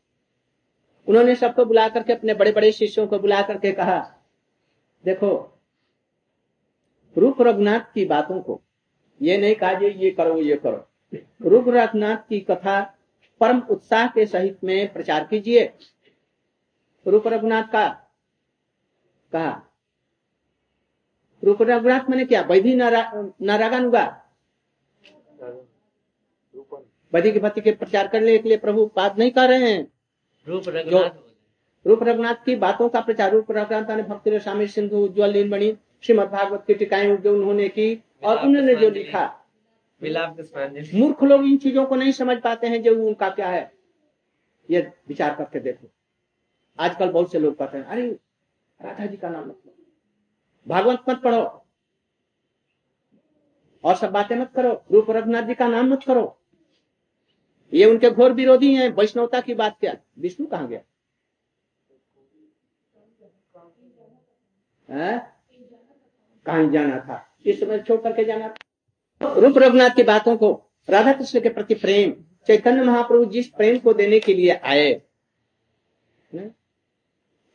उन्होंने 1.07 1.36
सबको 1.36 1.65
बुला 1.65 1.89
करके 1.89 2.13
अपने 2.13 2.33
बड़े 2.33 2.51
बड़े 2.51 2.72
शिष्यों 2.72 3.07
को 3.07 3.19
बुला 3.19 3.41
करके 3.41 3.72
कहा 3.72 4.15
देखो 5.05 5.60
रूप 7.17 7.41
रघुनाथ 7.41 7.93
की 7.93 8.05
बातों 8.05 8.41
को 8.41 8.62
ये 9.22 9.38
नहीं 9.38 9.55
कहा 9.55 9.74
जी 9.74 9.86
ये 9.86 10.12
करो 10.12 10.38
ये 10.38 10.55
करो। 10.55 10.88
रूप 11.41 11.65
रघुनाथ 11.67 12.17
की 12.17 12.39
कथा 12.39 12.98
परम 13.39 13.60
उत्साह 13.60 14.07
के 14.07 14.25
सहित 14.25 14.63
में 14.63 14.93
प्रचार 14.93 15.27
कीजिए। 15.27 15.74
रूप 17.07 17.27
रघुनाथ 17.27 17.63
का 17.63 18.02
कहा 19.33 19.61
रूप 21.43 21.61
रघुनाथ 21.61 22.09
मैंने 22.09 22.25
क्या? 22.25 22.41
वैधि 22.41 22.75
नारागानुगा? 22.75 24.05
वैदिक 27.13 27.41
भक्ति 27.41 27.61
के 27.61 27.71
प्रचार 27.73 28.07
करने 28.07 28.37
के 28.37 28.49
लिए 28.49 28.57
प्रभु 28.57 28.85
बात 28.95 29.17
नहीं 29.17 29.31
कर 29.31 29.49
रहे 29.49 29.71
हैं। 29.71 29.87
रूप 30.47 30.63
रघुनाथ 30.67 31.09
रूप 31.85 32.03
रघुनाथ 32.03 32.35
की 32.45 32.55
बातों 32.55 32.87
का 32.89 33.01
प्रचार 33.01 33.31
रूप 33.31 33.51
रघुनाथ 33.51 33.95
ने 33.97 34.03
भक्ति 34.03 34.39
स्वामी 34.39 34.67
सिंधु 34.67 34.97
उज्ज्वल 34.97 35.31
लीलमणि 35.31 35.75
श्रीमद 36.03 36.27
भागवत 36.29 36.63
की 36.67 36.73
टिकाएँ 36.73 37.15
जो 37.17 37.33
उन्होंने 37.33 37.67
की 37.69 37.93
और 38.23 38.37
उन्होंने 38.37 38.75
जो 38.75 38.89
लिखा। 38.89 39.25
मूर्ख 40.01 41.23
लोग 41.23 41.43
इन 41.45 41.57
चीज़ों 41.57 41.85
को 41.85 41.95
नहीं 41.95 42.11
समझ 42.11 42.37
पाते 42.41 42.67
हैं 42.67 42.81
जो 42.83 42.95
उनका 43.07 43.29
क्या 43.29 43.49
है। 43.49 43.71
ये 44.69 44.91
विचार 45.07 45.35
करके 45.35 45.59
देखो। 45.59 45.87
आजकल 46.79 47.09
बहुत 47.09 47.31
से 47.31 47.39
लोग 47.39 47.57
कहते 47.57 47.77
हैं। 47.77 47.85
अरे 47.85 48.15
राधा 48.83 49.05
जी 49.05 49.17
का 49.17 49.29
नाम 49.29 49.45
मत 49.45 49.61
लो। 49.65 49.75
भागवत 50.67 51.03
मत 51.09 51.21
पढ़ो। 51.21 51.65
और 53.83 53.95
सब 53.95 54.11
बातें 54.11 54.35
मत 54.35 54.51
करो। 54.55 54.83
रूप 54.91 55.05
रघुनाथ 55.09 55.43
जी 55.43 55.53
का 55.53 55.67
नाम 55.67 55.85
मत 55.85 56.03
करो। 56.03 56.39
ये 57.73 57.85
उनके 57.85 58.09
घोर 58.09 58.31
विरोधी 58.31 58.75
हैं, 58.75 58.89
वैष्णवता 58.89 59.41
की 59.41 59.53
बात 59.53 59.79
क्या? 59.79 59.97
विष्णु 60.19 60.47
कहा 60.47 60.65
गया? 60.65 60.81
कहा 66.45 66.63
जाना 66.71 66.99
था? 66.99 67.37
इस 67.45 67.59
समय 67.59 67.79
छोड़ 67.79 68.01
करके 68.01 68.23
जाना 68.23 68.49
था। 68.49 69.33
रूप 69.33 69.57
रघुनाथ 69.57 69.89
की 69.89 70.03
बातों 70.03 70.37
को 70.37 70.71
राधा 70.89 71.13
कृष्ण 71.13 71.41
के 71.41 71.49
प्रति 71.49 71.75
प्रेम, 71.75 72.11
चैतन्य 72.47 72.83
महाप्रभु 72.83 73.25
जिस 73.25 73.47
प्रेम 73.47 73.79
को 73.79 73.93
देने 73.93 74.19
के 74.19 74.33
लिए 74.33 74.51
आए 74.51 75.01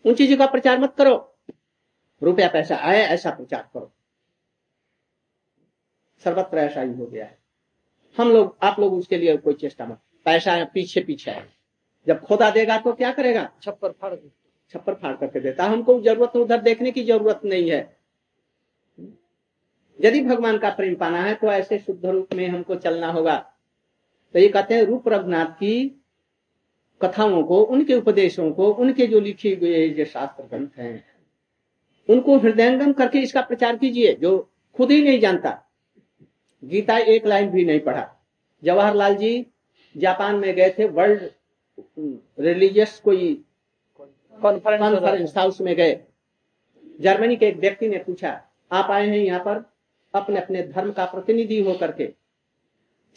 उन 0.05 0.14
चीज़ों 0.14 0.37
का 0.37 0.47
प्रचार 0.47 0.78
मत 0.81 0.95
करो। 0.99 1.14
रुपया 2.23 2.49
पैसा 2.49 2.76
आए 2.76 3.00
ऐसा 3.00 3.31
प्रचार 3.31 3.69
करो। 3.75 3.93
सर्वत्र 6.25 6.59
ऐसा 6.59 6.81
ही 6.81 6.95
हो 6.95 7.07
गया 7.07 7.25
है। 7.25 7.38
हम 8.17 8.31
लोग 8.33 8.57
आप 8.62 8.78
लोग 8.81 8.95
उसके 8.95 9.17
लिए 9.19 9.37
कोई 9.37 9.55
चेष्टा 9.55 9.87
मत 9.87 10.00
पैसा 10.26 10.64
पीछे 10.64 11.00
पीछे 11.00 11.31
है। 11.31 11.47
जब 12.07 12.21
खोदा 12.21 12.50
देगा 12.50 12.78
तो 12.78 12.93
क्या 12.93 13.12
करेगा? 13.12 13.49
छप्पर 13.62 13.93
फाड़ 13.93 14.14
छप्पर 14.75 14.95
फाड़ 14.95 15.14
करके 15.17 15.40
देता 15.40 15.64
हमको 15.64 16.00
ज़रूरत 16.00 16.37
उधर 16.37 16.61
देखने 16.62 16.90
की 16.93 17.05
ज़रूरत 17.05 17.40
नहीं 17.45 17.71
है। 17.71 17.97
यदि 19.99 20.21
भगवान 20.21 20.59
का 20.59 20.71
प्रेम 20.71 20.95
पाना 20.95 21.23
है 21.23 21.35
तो 21.35 21.47
ऐसे 21.47 21.78
शुद्ध 21.78 22.05
रूप 22.07 22.35
में 22.35 22.49
हमको 22.49 22.75
चलना 22.76 23.11
होगा। 23.12 23.37
तो 24.35 24.38
ये 24.38 24.49
कहते 24.49 24.75
हैं 24.75 24.83
रूप 24.83 25.09
रघुनाथ 25.09 25.52
की 25.52 26.05
कथाओं 27.00 27.43
को 27.45 27.62
उनके 27.64 27.95
उपदेशों 27.95 28.50
को 28.52 28.73
उनके 28.75 29.07
जो 29.07 29.21
लिखे 29.21 29.55
हुए 29.55 29.88
जो 29.88 30.05
शास्त्र 30.05 30.45
ग्रंथ 30.45 30.78
हैं 30.78 31.05
उनको 32.09 32.38
हृदयंगम 32.38 32.93
करके 32.93 33.19
इसका 33.19 33.40
प्रचार 33.40 33.76
कीजिए 33.76 34.12
जो 34.14 34.38
खुद 34.76 34.90
ही 34.90 35.02
नहीं 35.05 35.21
जानता। 35.21 35.50
गीता 36.62 36.97
एक 36.99 37.26
लाइन 37.26 37.50
भी 37.50 37.64
नहीं 37.64 37.81
पढ़ा। 37.81 38.07
जवाहरलाल 38.62 39.14
जी 39.14 39.47
जापान 39.95 40.37
में 40.37 40.55
गए 40.55 40.71
थे 40.78 40.85
वर्ल्ड 40.88 41.31
रिलीजियस 42.40 43.00
कोई 43.05 43.35
कॉन्फ्रेंस 44.00 45.37
हाउस 45.37 45.61
में 45.61 45.75
गए। 45.76 46.00
जर्मनी 47.00 47.37
के 47.37 47.47
एक 47.47 47.57
व्यक्ति 47.57 47.88
ने 47.88 47.99
पूछा 47.99 48.31
आप 48.71 48.90
आए 48.90 49.07
हैं 49.09 49.19
यहाँ 49.19 49.40
पर 49.40 49.62
अपने 50.14 50.40
अपने 50.40 50.62
धर्म 50.64 50.90
का 50.93 51.05
प्रतिनिधि 51.05 51.61
होकर 51.62 51.93
के? 51.93 52.12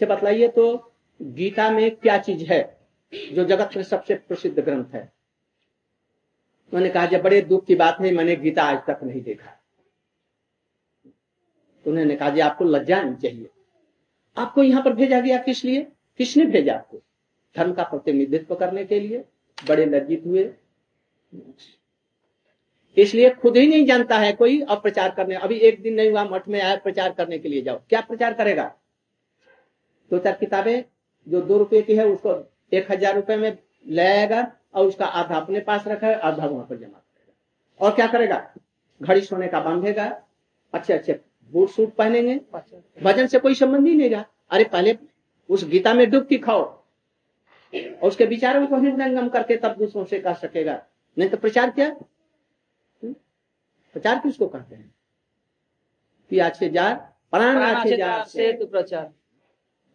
बतलाइए 0.02 0.48
तो 0.48 0.94
गीता 1.20 1.70
में 1.72 1.96
क्या 1.96 2.18
चीज़ 2.20 2.44
है? 2.52 2.81
जो 3.14 3.46
जगत 3.46 3.70
में 3.76 3.84
सबसे 3.84 4.16
प्रसिद्ध 4.16 4.60
ग्रंथ 4.60 4.86
है। 4.94 5.14
मैंने 6.74 6.90
कहा, 6.90 7.06
जब 7.06 7.22
बड़े 7.22 7.42
दुख 7.42 7.66
की 7.66 7.76
बात 7.76 7.98
है 8.02 8.12
मैंने 8.12 8.36
गीता 8.36 8.64
आज 8.64 8.78
तक 8.78 9.00
नहीं 9.04 9.22
देखा। 9.22 9.52
तो 11.84 11.92
उन्होंने 11.92 12.16
कहा, 12.16 12.30
जी, 12.30 12.40
आपको 12.40 12.66
लज्जा 12.66 13.02
नहीं 13.02 13.16
चाहिए। 13.16 13.50
आपको 14.38 14.64
यहाँ 14.64 14.84
पर 14.84 14.94
भेजा 14.94 15.20
गया 15.20 15.38
किस 15.38 15.66
लिए? 15.66 15.88
किसने 16.18 16.46
भेजा 16.46 16.76
आपको? 16.76 17.02
धर्म 17.58 17.74
का 17.74 17.84
प्रतिनिधित्व 17.84 18.56
करने 18.56 18.86
के 18.86 19.00
लिए, 19.00 19.26
बड़े 19.68 19.86
लज्जित 19.86 20.24
हुए। 20.26 20.54
इसलिए 22.98 23.30
खुद 23.30 23.58
ही 23.58 23.68
नहीं 23.68 23.86
जानता 23.86 24.18
है 24.18 24.34
कोई 24.34 24.62
अब 24.62 24.82
प्रचार 24.82 25.12
करने। 25.12 25.36
अभी 25.36 25.56
एक 25.56 25.82
दिन 25.82 25.94
नहीं 25.94 26.12
हुआ, 26.12 26.24
मठ 26.24 26.48
में 26.48 26.62
आया 26.62 26.76
प्रचार 26.76 27.12
करने 27.12 27.40
के 27.40 27.50
लिए 27.50 27.62
जाओ। 27.62 27.82
क्या 27.90 28.02
प्रचार 28.02 28.34
करेगा? 28.34 28.76
दो 30.12 30.18
तो 30.18 30.24
चार 30.24 30.34
किताबें, 30.34 30.84
जो 31.28 31.42
दो 31.42 31.58
रुपए 31.58 31.82
की 31.82 31.96
है, 31.96 32.08
उसको 32.08 32.51
एक 32.72 32.92
हज़ार 32.92 33.16
रुपए 33.16 33.36
में 33.38 33.58
ले 33.88 34.02
आएगा 34.04 34.52
और 34.74 34.88
उसका 34.88 35.06
आधा 35.06 35.36
अपने 35.36 35.60
पास 35.62 35.88
रखा 35.88 36.08
है 36.08 36.20
आधा 36.20 36.46
वहाँ 36.46 36.66
पर 36.66 36.78
जमा 36.78 36.88
करेगा। 36.88 37.86
और 37.86 37.96
क्या 37.96 38.08
करेगा? 38.08 38.48
घड़ी 39.02 39.22
सोने 39.22 39.48
का 39.48 39.60
बांधेगा 39.60 40.06
अच्छे 40.74 40.94
अच्छे 40.94 41.20
बूट 41.54 41.70
सूट 41.70 41.94
पहनेंगे। 41.96 42.36
भजन 43.02 43.28
से 43.28 43.40
कोई 43.40 43.56
संबंध 43.56 43.88
ही 43.88 43.96
नहीं 43.96 44.10
रहा। 44.10 44.26
अरे 44.52 44.64
पहले 44.66 44.98
उस 45.50 45.64
गीता 45.70 45.94
में 45.94 46.10
डुबकी 46.12 46.38
खाओ। 46.40 46.62
और 47.74 48.08
उसके 48.08 48.26
विचारों 48.26 48.66
को 48.68 48.76
हृदयंगम 48.78 49.28
करके 49.30 49.56
तब 49.58 49.76
दूसरों 49.78 50.06
से 50.06 50.20
कह 50.20 50.34
सकेगा। 50.36 50.82
नहीं 51.18 51.30
तो 51.30 51.38
प्रचार 51.38 51.70
क्या? 51.70 51.90
प्रचार 53.96 54.20
किसको 54.20 54.48
कहते 54.48 54.76
हैं? 54.76 54.94
पियाज 56.32 56.58
के 56.60 56.70
जार 56.70 58.24
से 58.28 58.52
तो 58.54 58.66
प्रचार। 58.68 59.12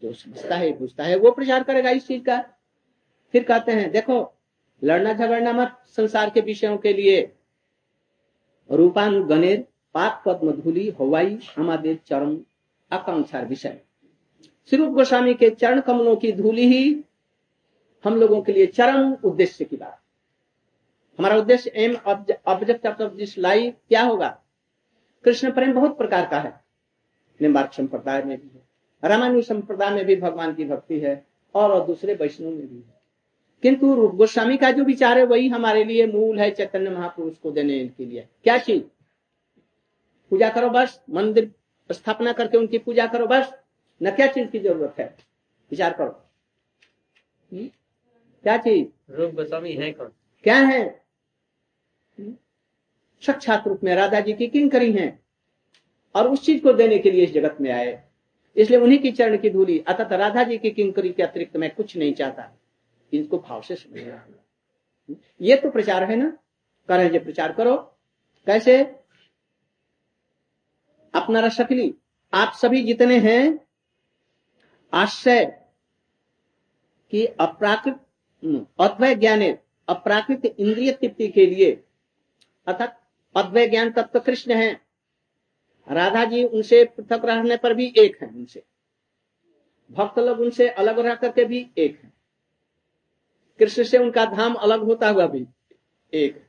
जो 0.02 0.12
समझता 0.14 0.56
है 0.56 0.70
बुझता 0.78 1.04
है 1.04 1.16
वो 1.16 1.30
प्रचार 1.30 1.62
करेगा 1.62 1.90
इस 1.90 2.06
चीज़ 2.06 2.22
का। 2.22 2.36
फिर 3.34 3.44
कहते 3.44 3.72
हैं 3.72 3.90
देखो 3.90 4.32
लड़ना 4.82 5.12
झगड़ना 5.12 5.52
मत 5.52 5.76
संसार 5.86 6.30
के 6.30 6.40
विषयों 6.40 6.76
के 6.78 6.92
लिए। 6.92 7.32
रूपानुगणेर 8.70 9.64
पाप 9.94 10.22
पद्म 10.26 10.52
धूलि 10.52 10.88
हवाई 11.00 11.38
हमारे 11.56 11.94
चरम 12.06 12.38
आकांक्षा 12.90 13.40
विषय। 13.40 13.80
श्री 14.70 14.78
रूप 14.78 14.90
गोस्वामी 14.90 15.34
के 15.34 15.50
चरण 15.50 15.80
कमलों 15.80 16.16
की 16.16 16.32
धूलि 16.32 16.66
ही 16.68 17.04
हम 18.04 18.16
लोगों 18.16 18.40
के 18.42 18.52
लिए 18.52 18.66
चरम 18.66 19.12
उद्देश्य 19.24 19.64
की 19.64 19.76
बात। 19.76 20.00
हमारा 21.18 21.36
उद्देश्य 21.36 21.72
aim 21.76 21.94
object 21.96 22.86
of 22.86 23.14
this 23.14 23.36
life 23.38 23.74
क्या 23.88 24.02
होगा? 24.02 24.28
कृष्ण 25.24 25.52
प्रेम 25.52 25.72
बहुत 25.72 25.96
प्रकार 25.98 26.28
का 26.28 26.40
है। 26.40 26.52
निम्बार्क 27.40 27.72
संप्रदाय 27.72 28.22
में 28.22 28.36
भी 28.40 28.50
है 28.54 28.64
रामायण 29.02 29.40
संप्रदाय 29.40 29.90
में 29.90 30.04
भी 30.04 30.16
भगवान 30.16 30.54
की 30.54 30.64
भक्ति 30.64 30.98
है 31.00 31.26
और, 31.54 31.70
और 31.72 31.86
दूसरे 31.86 32.14
वैष्णव 32.14 32.50
में 32.50 32.66
भी 32.68 32.76
है। 32.76 32.95
किंतु 33.62 33.94
रूप 33.94 34.14
गोस्वामी 34.14 34.56
का 34.56 34.70
जो 34.70 34.84
विचार 34.84 35.18
है 35.18 35.24
वही 35.24 35.48
हमारे 35.48 35.84
लिए 35.84 36.06
मूल 36.06 36.38
है 36.38 36.50
चैतन्य 36.50 36.90
महापुरुष 36.90 37.38
को 37.38 37.50
देने 37.50 37.88
के 37.88 38.04
लिए। 38.04 38.26
क्या 38.44 38.58
चीज़? 38.58 38.82
पूजा 40.30 40.48
करो 40.48 40.70
बस 40.70 41.02
मंदिर 41.10 41.52
स्थापना 41.92 42.32
करके 42.32 42.58
उनकी 42.58 42.78
पूजा 42.78 43.06
करो 43.06 43.26
बस 43.26 43.58
न 44.02 44.10
क्या 44.10 44.26
चीज़ 44.26 44.48
की 44.48 44.58
ज़रूरत 44.58 44.94
है? 44.98 45.16
विचार 45.70 45.92
करो। 45.92 46.06
हुँ? 46.06 47.58
हम्म? 47.58 47.68
क्या 48.42 48.56
चीज़? 48.56 49.12
रूप 49.12 49.30
गोस्वामी 49.30 49.72
है 49.72 49.92
कौन? 49.92 50.12
क्या 50.44 50.56
है? 50.56 51.04
हम्म? 52.18 52.36
साक्षात 53.26 53.68
रूप 53.68 53.84
में 53.84 53.94
राधा 53.94 54.20
जी 54.20 54.32
की 54.32 54.46
किंग 54.46 54.70
करी 54.70 54.92
है 54.92 55.18
और 56.14 56.28
उस 56.28 56.46
चीज़ 56.46 56.62
को 56.62 56.72
देने 56.72 56.98
के 56.98 57.10
लिए 57.10 57.24
इस 57.24 57.32
जगत 57.32 57.56
में 57.60 57.70
आए। 57.70 58.02
इसलिए 58.56 58.80
उन्हीं 58.80 58.98
की 58.98 59.12
चरण 59.12 59.36
की 59.36 59.50
धूली 59.50 59.78
अतः 59.78 60.16
राधा 60.16 60.42
जी 60.42 60.58
की 60.58 60.70
किंकरी 60.70 61.12
के 61.12 61.22
अतिरिक्त 61.22 61.56
मैं 61.56 61.74
कुछ 61.74 61.96
नहीं 61.96 62.14
चाहता। 62.14 62.58
इनको 63.12 63.38
भाव 63.38 63.62
से 63.62 63.76
समझना 63.76 64.42
ये 65.40 65.56
तो 65.56 65.70
प्रचार 65.70 66.04
है 66.04 66.16
ना? 66.16 66.30
कर 66.88 67.12
जो, 67.12 67.20
प्रचार 67.20 67.52
करो। 67.52 67.76
कैसे? 68.46 68.84
अपना 71.14 71.40
रसकली 71.40 71.94
आप 72.34 72.52
सभी 72.52 72.84
जितने 72.84 73.18
हैं 73.18 73.66
आश्रय 74.92 75.44
की 77.10 77.26
अपराकृत, 77.26 77.94
अद्वय 78.80 79.14
ज्ञान, 79.14 79.52
अपराकृत 79.88 80.44
इंद्रिय 80.44 80.92
तृप्ति 80.92 81.28
के 81.28 81.46
लिए, 81.46 81.84
अर्थात 82.66 83.10
अद्वय 83.36 83.68
ज्ञान 83.68 83.92
तत्व 83.92 84.20
कृष्ण 84.20 84.54
है। 84.54 84.80
राधा 85.88 86.24
जी 86.24 86.44
उनसे 86.44 86.84
पृथक 86.84 87.24
रहने 87.24 87.56
पर 87.56 87.74
भी 87.74 87.94
एक 87.98 88.22
है 88.22 88.28
उनसे। 88.28 88.64
भक्त 89.90 90.18
लोग 90.18 90.40
उनसे 90.40 90.68
अलग 90.68 90.98
रह 90.98 91.14
करके 91.14 91.44
भी 91.44 91.70
एक 91.78 92.00
है। 92.04 92.15
कृष्ण 93.58 93.82
से 93.82 93.98
उनका 93.98 94.24
धाम 94.24 94.54
अलग 94.54 94.80
होता 94.80 95.08
हुआ 95.08 95.26
भी। 95.26 95.46
एक। 96.12 96.46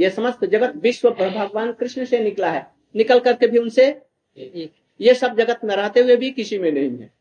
ये 0.00 0.10
समस्त 0.10 0.44
जगत 0.44 0.76
विश्व 0.76 1.10
भगवान 1.10 1.72
कृष्ण 1.72 2.04
से 2.04 2.18
निकला 2.18 2.50
है। 2.52 2.74
निकल 2.96 3.20
करके 3.20 3.46
भी 3.46 3.58
उनसे 3.58 4.02
ये 5.00 5.14
सब 5.14 5.36
जगत 5.36 5.60
में 5.64 5.76
रहते 5.76 6.00
हुए 6.00 6.16
भी 6.16 6.30
किसी 6.30 6.58
में 6.58 6.72
नहीं 6.72 6.98
है। 6.98 7.12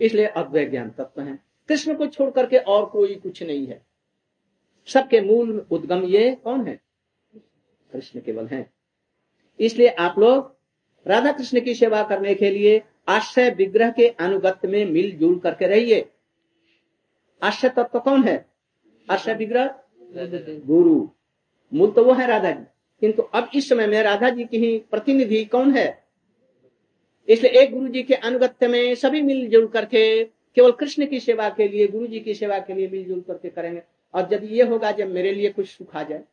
इसलिए 0.00 0.26
अद्वय 0.26 0.64
ज्ञान 0.64 0.90
तत्व 0.90 1.20
है। 1.22 1.38
कृष्ण 1.68 1.94
को 1.94 2.06
छोड़ 2.06 2.30
करके 2.30 2.56
और 2.56 2.86
कोई 2.86 3.14
कुछ 3.14 3.42
नहीं 3.42 3.66
है। 3.66 3.86
सबके 4.86 5.20
मूल 5.20 5.66
उद्गम 5.70 6.04
ये 6.04 6.34
कौन 6.34 6.66
है? 6.66 6.80
कृष्ण 7.92 8.20
केवल 8.20 8.46
है। 8.46 8.70
इसलिए 9.60 9.88
आप 9.88 10.18
लोग 10.18 10.56
राधा 11.06 11.32
कृष्ण 11.32 11.60
की 11.60 11.74
सेवा 11.74 12.02
करने 12.02 12.34
के 12.34 12.50
लिए 12.50 12.82
आश्रय 13.08 13.50
विग्रह 13.50 13.90
के 13.90 14.08
अनुगत्य 14.08 14.68
में 14.68 14.84
मिलजुल 14.84 15.38
करके 15.38 15.66
रहिए। 15.66 16.08
आश्रय 17.42 17.70
तत्व 17.70 17.98
कौन 17.98 18.24
है? 18.24 18.46
आश्रय 19.10 19.34
विग्रह 19.34 19.74
गुरु। 20.66 21.08
मूल 21.74 21.90
तो 21.90 22.04
वो 22.04 22.12
है 22.12 22.26
राधा 22.26 22.50
जी। 22.50 22.64
किंतु 23.00 23.22
अब 23.22 23.50
इस 23.54 23.68
समय 23.68 23.86
में 23.86 24.02
राधा 24.02 24.30
जी 24.30 24.44
की 24.44 24.58
ही 24.58 24.78
प्रतिनिधि 24.78 25.44
कौन 25.44 25.76
है? 25.76 26.04
इसलिए 27.28 27.52
एक 27.52 27.72
गुरु 27.72 27.88
जी 27.88 28.02
के 28.02 28.14
अनुगत्य 28.14 28.68
में 28.68 28.94
सभी 28.94 29.22
मिलजुल 29.22 29.66
करके, 29.66 30.24
केवल 30.24 30.72
कृष्ण 30.72 31.06
की 31.06 31.20
सेवा 31.20 31.48
के 31.48 31.68
लिए, 31.68 31.86
गुरु 31.86 32.06
जी 32.06 32.20
की 32.20 32.34
सेवा 32.34 32.58
के 32.58 32.74
लिए 32.74 32.88
मिलजुल 32.88 33.20
करके 33.20 33.48
करेंगे। 33.48 33.82
और 34.14 34.28
जब 34.28 34.40
ये 34.44 34.62
होगा, 34.62 34.92
जब 34.92 35.08
मेरे 35.08 35.32
लिए 35.32 35.50
कुछ 35.50 35.68
सुख 35.68 35.96
आ 35.96 36.02
जाए, 36.02 36.24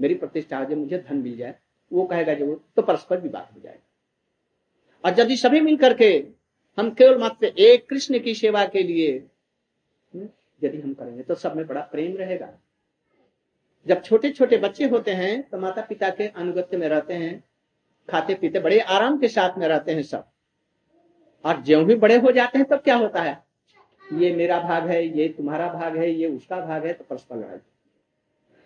मेरी 0.00 0.14
प्रतिष्ठा 0.14 0.58
हो 0.58 0.64
जाए, 0.64 0.74
मुझे 0.74 0.98
धन 0.98 1.16
मिल 1.16 1.36
जाए, 1.36 1.54
वो 1.92 2.04
कहेगा 2.04 2.34
जब 2.34 2.60
तो 2.76 2.82
परस्पर 2.82 3.20
विवाद 3.20 3.48
हो 3.54 3.60
जाएगा। 3.60 5.10
और 5.10 5.20
यदि 5.20 5.36
सभी 5.36 5.60
मिल 5.60 5.76
करके 5.76 6.24
हम 6.78 6.90
केवल 6.90 7.18
मात्र 7.18 7.46
एक 7.46 7.88
कृष्ण 7.88 8.18
की 8.18 8.34
सेवा 8.34 8.64
के 8.64 8.82
लिए 8.82 9.22
यदि 10.62 10.80
हम 10.80 10.92
करेंगे 10.94 11.22
तो 11.22 11.34
सब 11.34 11.56
में 11.56 11.66
बड़ा 11.66 11.80
प्रेम 11.82 12.16
रहेगा। 12.16 12.52
जब 13.86 14.02
छोटे 14.02 14.30
छोटे 14.30 14.56
बच्चे 14.56 14.84
होते 14.84 15.10
हैं 15.10 15.42
तो 15.42 15.58
माता 15.58 15.82
पिता 15.82 16.10
के 16.10 16.26
अनुगत्य 16.26 16.76
में 16.76 16.88
रहते 16.88 17.14
हैं 17.14 17.42
खाते 18.08 18.34
पीते 18.34 18.60
बड़े 18.60 18.78
आराम 18.80 19.18
के 19.18 19.28
साथ 19.28 19.58
में 19.58 19.66
रहते 19.68 19.92
हैं 19.92 20.02
सब। 20.02 20.24
और 21.44 21.62
ज्यो 21.62 21.84
भी 21.84 21.94
बड़े 21.94 22.16
हो 22.16 22.30
जाते 22.32 22.58
हैं, 22.58 22.66
तब 22.66 22.80
क्या 22.80 22.96
होता 22.96 23.22
है? 23.22 23.42
ये 24.12 24.34
मेरा 24.36 24.58
भाग 24.60 24.88
है, 24.88 25.04
ये 25.18 25.28
तुम्हारा 25.28 25.72
भाग 25.72 25.96
है, 25.96 26.10
ये 26.10 26.28
उसका 26.28 26.60
भाग 26.60 26.86
है 26.86 26.92
तो 26.92 27.04
परस्पर 27.04 27.36
लड़ाई। 27.36 27.58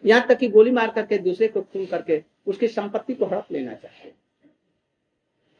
यहाँ 0.04 0.26
तक 0.28 0.38
कि 0.38 0.48
गोली 0.48 0.70
मार 0.70 0.90
करके 0.90 1.18
दूसरे 1.18 1.48
को 1.48 1.60
खून 1.62 1.86
करके 1.86 2.22
उसकी 2.46 2.68
संपत्ति 2.68 3.14
को 3.14 3.26
हड़प 3.26 3.46
लेना 3.52 3.74
चाहिए। 3.74 4.12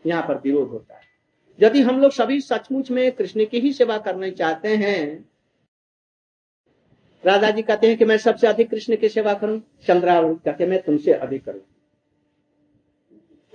यहाँ 0.05 0.27
पर 0.29 0.39
विरोध 0.39 0.69
होता 0.69 0.95
है। 0.95 1.05
यदि 1.59 1.81
हम 1.81 2.01
लोग 2.01 2.13
सभी 2.13 2.41
सचमुच 2.41 2.91
में 2.91 3.11
कृष्ण 3.13 3.45
की 3.45 3.61
ही 3.61 3.73
सेवा 3.73 3.99
करना 3.99 4.31
चाहते 4.31 4.77
हैं 4.77 5.31
राधा 7.25 7.51
जी 7.51 7.63
कहते 7.63 7.87
हैं 7.87 7.97
कि 7.99 8.05
मैं 8.05 8.19
सबसे 8.19 8.47
अधिक 8.47 8.71
कृष्ण 8.71 8.97
की 8.97 9.09
सेवा 9.09 9.35
करूँ 9.35 9.63
चंद्रावृत 9.87 10.41
कहते 10.45 10.67
मैं 10.67 10.83
तुमसे 10.83 11.13
अधिक 11.13 11.45
करूँ। 11.45 11.61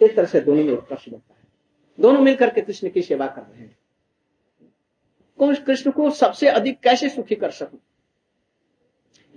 इस 0.02 0.16
तरह 0.16 0.26
से 0.26 0.40
दोनों 0.42 0.64
में 0.64 0.74
उत्कर्ष 0.74 1.10
बनता 1.10 1.34
है। 1.34 1.48
दोनों 2.00 2.22
मिलकर 2.22 2.50
के 2.50 2.62
कृष्ण 2.62 2.90
की 2.90 3.02
सेवा 3.02 3.28
कर 3.28 3.42
रहे 3.42 3.62
हैं। 3.62 3.78
कृष्ण 5.66 5.92
को 5.92 6.10
सबसे 6.10 6.48
अधिक 6.48 6.80
कैसे 6.80 7.10
सुखी 7.10 7.36
कर 7.36 7.52
सकूँ? 7.52 7.80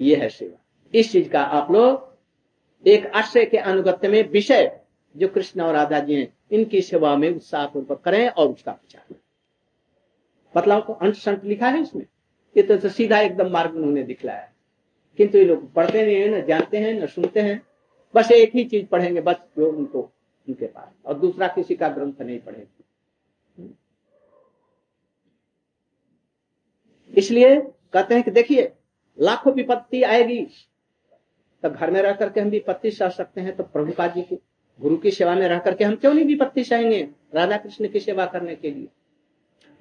यह 0.01 0.19
है 0.19 0.29
सेवा। 0.29 0.65
इस 0.95 1.13
चीज़ 1.13 1.29
का 1.29 1.43
आप 1.43 1.71
लोग 1.71 2.89
एक 2.89 3.07
आश्रय 3.07 3.45
के 3.45 3.57
अनुगत्य 3.57 4.09
में 4.09 4.31
विषय 4.31 4.81
जो 5.17 5.29
कृष्ण 5.29 5.61
और 5.61 5.75
राधा 5.75 6.01
जी 6.01 6.15
हैं, 6.15 6.35
इनकी 6.51 6.81
सेवा 6.83 7.17
में 7.17 7.35
उत्साह 7.37 7.67
पूर्वक 7.67 8.01
करें 8.01 8.29
और 8.29 8.49
उसका 8.49 8.73
प्रचार 8.73 9.17
बतलाव 10.55 10.81
को 10.81 10.93
अंश 10.93 11.23
संत 11.23 11.45
लिखा 11.45 11.69
है 11.69 11.81
इसमें 11.83 12.07
ये 12.57 12.63
तो, 12.63 12.77
तो 12.77 12.89
सीधा 12.89 13.21
एकदम 13.21 13.51
मार्ग 13.51 13.75
उन्होंने 13.75 14.03
दिखलाया। 14.03 14.51
किंतु 15.17 15.39
ये 15.39 15.45
लोग 15.45 15.73
पढ़ते 15.73 16.07
नहीं 16.07 16.17
है 16.17 16.29
ना 16.29 16.41
जानते 16.41 16.79
हैं 16.79 16.95
न 16.95 17.07
सुनते 17.07 17.41
हैं। 17.41 17.67
बस 18.15 18.31
एक 18.33 18.51
ही 18.55 18.65
चीज़ 18.65 18.87
पढ़ेंगे 18.87 19.21
बस 19.21 19.35
जो 19.35 19.73
उनको 19.73 20.13
उनके 20.49 20.67
पास। 20.67 21.07
और 21.07 21.19
दूसरा 21.19 21.49
किसी 21.49 21.77
का 21.77 21.89
ग्रंथ 21.89 22.13
नहीं 22.21 22.41
पढ़ेंगे। 22.41 22.85
इसलिए 27.17 27.61
कहते 27.93 28.15
हैं 28.15 28.23
कि 28.23 28.31
देखिए 28.31 28.73
लाखों 29.21 29.53
विपत्ति 29.53 30.03
आएगी। 30.03 30.47
तो 31.63 31.71
घर 31.71 31.91
में 31.91 32.03
रह 32.03 32.13
करके 32.13 32.41
हम 32.41 32.49
विपत्ति 32.49 32.91
सह 32.91 33.09
सकते 33.09 33.41
हैं। 33.41 33.57
तो 33.57 33.63
प्रभुपा 33.63 34.07
जी 34.07 34.23
की 34.23 34.39
गुरु 34.81 34.97
की 34.97 35.11
सेवा 35.11 35.35
में 35.35 35.49
रह 35.49 35.59
करके 35.59 35.85
हम 35.85 35.97
क्यों 35.97 36.15
नहीं 36.15 36.25
विपत्ति 36.25 36.65
सहेंगे 36.65 37.09
राधा 37.35 37.57
कृष्ण 37.57 37.89
की 37.89 38.01
सेवा 38.01 38.27
करने 38.27 38.57
के 38.57 38.71
लिए। 38.71 38.89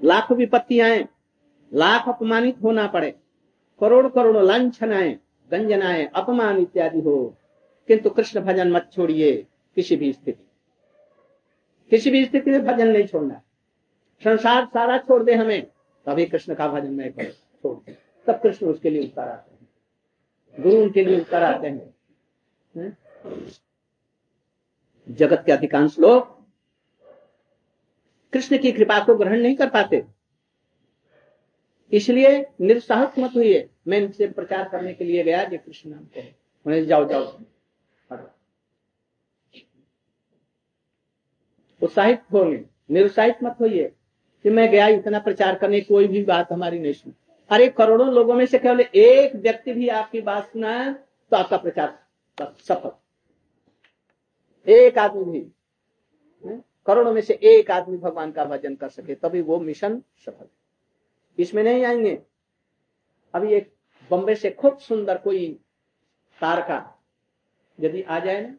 लाखों 0.03 0.37
विपत्ति 0.37 0.79
आए। 0.79 1.07
लाख 1.73 2.09
अपमानित 2.09 2.55
होना 2.63 2.87
पड़े। 2.87 3.11
करोड़ 3.79 4.07
करोड़ 4.07 4.37
लाछन 4.37 4.93
आए 4.93 5.19
गंजनाए, 5.51 6.11
अपमान 6.15 6.57
इत्यादि 6.57 7.01
हो। 7.01 7.37
किंतु 7.87 8.09
कृष्ण 8.09 8.41
भजन 8.41 8.71
मत 8.71 8.89
छोड़िए 8.93 9.47
किसी 9.75 9.95
भी 9.95 10.13
स्थिति। 10.13 10.47
किसी 11.89 12.11
भी 12.11 12.25
स्थिति 12.25 12.51
में 12.51 12.65
भजन 12.65 12.87
नहीं 12.87 13.07
छोड़ना। 13.07 13.41
संसार 14.23 14.65
सारा 14.65 14.97
छोड़ 14.97 15.23
दे 15.23 15.33
हमें, 15.33 15.67
तभी 16.05 16.25
कृष्ण 16.25 16.53
का 16.53 16.67
भजन 16.67 16.93
नहीं 16.93 17.11
करो, 17.11 17.31
छोड़ 17.31 17.77
दे। 17.77 17.97
तब 18.27 18.39
कृष्ण 18.43 18.67
उसके 18.67 18.89
लिए 18.89 19.03
उत्तर 19.03 19.21
आते 19.21 19.51
हैं। 19.51 19.69
गुरु 20.59 20.83
उनके 20.83 21.03
लिए 21.03 21.19
उत्तर 21.19 21.43
आते 21.43 21.67
हैं? 21.67 21.93
जगत 25.09 25.43
के 25.45 25.51
अधिकांश 25.51 25.99
लोग 25.99 26.43
कृष्ण 28.33 28.57
की 28.57 28.71
कृपा 28.71 28.99
को 28.99 29.15
ग्रहण 29.15 29.41
नहीं 29.41 29.55
कर 29.55 29.69
पाते। 29.69 30.05
इसलिए 31.93 32.45
निरुत्साहित 32.61 33.19
मत 33.19 33.31
हुई 33.35 33.69
मैं 33.87 33.97
इनसे 33.97 34.27
प्रचार 34.27 34.69
करने 34.69 34.93
के 34.93 35.03
लिए 35.03 35.23
गया 35.23 35.43
जय 35.43 35.57
कृष्ण 35.57 35.89
नाम 35.89 36.03
को। 36.03 36.21
उन्हें 36.65 36.85
जाओ 36.85 37.05
जाओ। 37.05 37.23
उत्साहित 41.83 42.19
होंगे। 42.33 42.65
निरुत्साहित 42.91 43.35
मत 43.43 43.55
होइए 43.59 43.91
कि 44.43 44.49
मैं 44.49 44.71
गया, 44.71 44.87
इतना 44.87 45.19
प्रचार 45.19 45.55
करने 45.55 45.81
कोई 45.81 46.07
भी 46.07 46.23
बात 46.23 46.51
हमारी 46.51 46.79
नहीं 46.79 46.93
सुनी। 46.93 47.13
अरे, 47.49 47.67
करोड़ों 47.69 48.13
लोगों 48.13 48.33
में 48.33 48.45
से 48.45 48.59
केवल 48.59 48.81
एक 48.81 49.35
व्यक्ति 49.35 49.73
भी 49.73 49.87
आपकी 49.87 50.21
बात 50.21 50.43
सुना 50.43 50.71
है 50.71 50.93
तो 51.31 51.37
आपका 51.37 51.57
प्रचार 51.57 51.99
सफल। 52.59 52.91
एक 54.71 54.97
आदमी 54.97 55.39
भी 55.39 55.51
करोड़ों 56.85 57.13
में 57.13 57.21
से 57.21 57.33
एक 57.43 57.71
आदमी 57.71 57.97
भगवान 57.97 58.31
का 58.31 58.45
भजन 58.45 58.75
कर 58.75 58.89
सके, 58.89 59.15
तभी 59.15 59.41
वो 59.41 59.59
मिशन 59.59 60.01
सफल 60.25 60.43
है। 60.43 60.62
इसमें 61.37 61.63
नहीं 61.63 61.83
आएँगे। 61.85 62.17
अभी 63.33 63.53
एक 63.53 63.71
बम्बे 64.11 64.35
से 64.35 64.49
खूब 64.51 64.77
सुंदर 64.79 65.17
कोई 65.17 65.47
तारका 66.41 66.79
यदि 67.79 68.01
आ 68.01 68.19
जाए 68.19 68.41
ना 68.41 68.55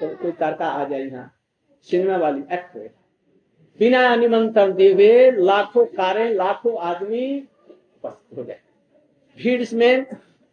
तो 0.00 0.14
कोई 0.16 0.32
तारका 0.32 0.66
आ 0.66 0.84
जाए 0.84 1.00
यहाँ। 1.00 1.30
सिनेमा 1.88 2.16
वाली 2.16 2.42
एक्ट्रेस 2.52 2.90
बिना 3.80 4.14
निमंत्रण 4.16 4.72
दिए 4.72 5.30
लाखों 5.32 5.84
कारें, 5.86 6.30
लाखों 6.30 6.76
आदमी 6.80 7.38
उपस्थित 7.38 8.38
हो 8.38 8.44
जाए। 8.44 8.60
भीड़ 9.38 9.74
में 9.74 10.04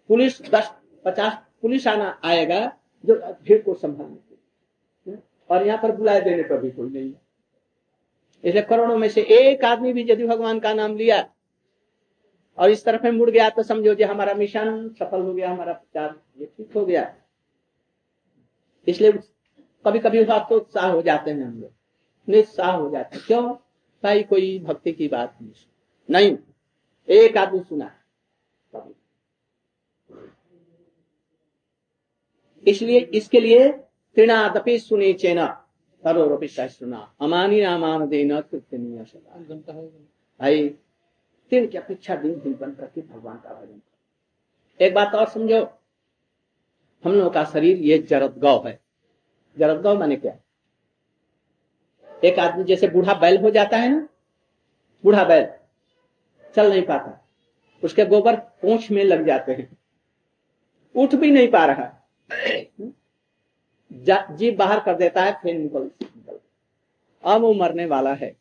पुलिस 0.09 0.41
दस, 0.43 0.71
पचास 1.05 1.37
पुलिस 1.61 1.87
आना 1.87 2.19
आएगा 2.25 2.59
जो 3.03 3.15
भीड़ 3.15 3.61
को 3.63 3.73
संभालने 3.75 5.17
और 5.49 5.65
यहाँ 5.67 5.79
पर 5.81 5.91
बुलाए 5.91 6.21
देने 6.21 6.43
पर 6.43 6.61
भी 6.61 6.71
कोई 6.71 6.89
नहीं 6.89 7.05
है। 7.05 7.28
इसलिए 8.43 8.63
करोड़ों 8.63 8.97
में 8.97 9.07
से 9.09 9.21
एक 9.21 9.63
आदमी 9.65 9.93
भी 9.93 10.05
यदि 10.09 10.27
भगवान 10.27 10.59
का 10.59 10.73
नाम 10.73 10.95
लिया 10.97 11.29
और 12.57 12.69
इस 12.71 12.83
तरफ़ 12.85 13.03
में 13.03 13.11
मुड़ 13.11 13.29
गया 13.29 13.49
तो 13.49 13.63
समझो 13.63 13.93
जो 13.95 14.07
हमारा 14.07 14.33
मिशन 14.33 14.89
सफल 14.89 15.21
हो 15.21 15.33
गया, 15.33 15.51
हमारा 15.51 15.73
प्रचार 15.73 16.19
ये 16.37 16.45
ठीक 16.47 16.73
हो 16.75 16.85
गया। 16.85 17.15
इसलिए 18.87 19.11
कभी 19.85 19.99
कभी 19.99 20.23
तो 20.25 20.55
उत्साह 20.55 20.91
हो 20.91 21.01
जाते 21.01 21.31
हैं 21.31 21.43
हम 21.43 21.61
लोग। 21.61 21.71
निस्साह 22.27 22.71
हो 22.71 22.89
जाते 22.89 23.17
हैं। 23.17 23.25
क्यों? 23.27 23.53
भाई, 24.03 24.23
कोई 24.23 24.59
भक्ति 24.59 24.91
की 24.91 25.07
बात 25.07 25.37
नहीं 25.41 25.53
नहीं, 26.09 26.37
एक 27.07 27.37
आदमी 27.37 27.59
सुना। 27.59 27.91
इसलिए 32.67 32.99
इसके 33.13 33.39
लिए 33.39 33.69
तृणादपि 34.17 34.77
सुनी 34.79 35.13
चेना। 35.13 35.45
तरोरपि 36.03 36.47
सुना 36.49 36.99
अमानी 37.21 37.61
नामान 37.61 38.07
देना 38.09 38.39
कृत्यनीय 38.41 39.03
भाई 40.39 40.67
तीन 41.51 41.67
की 41.67 41.77
अपेक्षा 41.77 42.15
दिन 42.15 42.33
दिन 42.39 42.53
बन 42.61 42.71
करके 42.71 43.01
भगवान 43.01 43.37
का 43.37 43.53
भजन 43.53 43.81
एक 44.79 44.93
बात 44.93 45.15
और 45.15 45.27
समझो 45.29 45.59
हम 47.03 47.13
लोगों 47.13 47.29
का 47.31 47.43
शरीर 47.45 47.77
ये 47.83 47.97
जरद 48.09 48.37
गौ 48.39 48.57
है 48.65 48.79
जरद 49.57 49.81
गौ 49.81 49.95
माने 49.99 50.15
क्या 50.17 50.37
एक 52.23 52.39
आदमी 52.39 52.63
जैसे 52.63 52.87
बूढ़ा 52.87 53.13
बैल 53.19 53.37
हो 53.41 53.49
जाता 53.51 53.77
है 53.77 53.89
ना 53.89 54.07
बूढ़ा 55.03 55.23
बैल 55.23 55.47
चल 56.55 56.69
नहीं 56.69 56.81
पाता 56.85 57.19
उसके 57.83 58.05
गोबर 58.05 58.35
पूछ 58.61 58.89
में 58.91 59.03
लग 59.03 59.25
जाते 59.27 59.51
हैं 59.51 59.69
उठ 60.95 61.15
भी 61.15 61.31
नहीं 61.31 61.47
पा 61.51 61.65
रहा 61.65 61.85
जीप 63.91 64.57
बाहर 64.57 64.79
कर 64.79 64.95
देता 64.95 65.23
है 65.23 65.31
फिर 65.43 65.57
निकल 65.57 65.81
निकल। 65.81 66.39
अब 67.23 67.41
वो 67.41 67.53
मरने 67.53 67.85
वाला 67.85 68.13
है। 68.13 68.35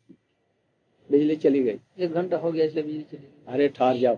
बिजली 1.09 1.35
चली 1.35 1.63
गई। 1.63 1.79
एक 1.99 2.11
घंटा 2.11 2.37
हो 2.37 2.51
गया 2.51 2.65
इसलिए 2.65 2.83
बिजली 2.83 3.03
चली 3.03 3.17
गई। 3.19 3.53
अरे 3.53 3.67
ठहर 3.67 3.97
जाओ। 3.97 4.17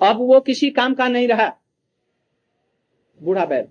अब 0.00 0.16
वो 0.18 0.40
किसी 0.40 0.70
काम 0.70 0.94
का 0.94 1.08
नहीं 1.08 1.28
रहा। 1.28 1.48
बूढ़ा 3.20 3.44
बैल। 3.46 3.66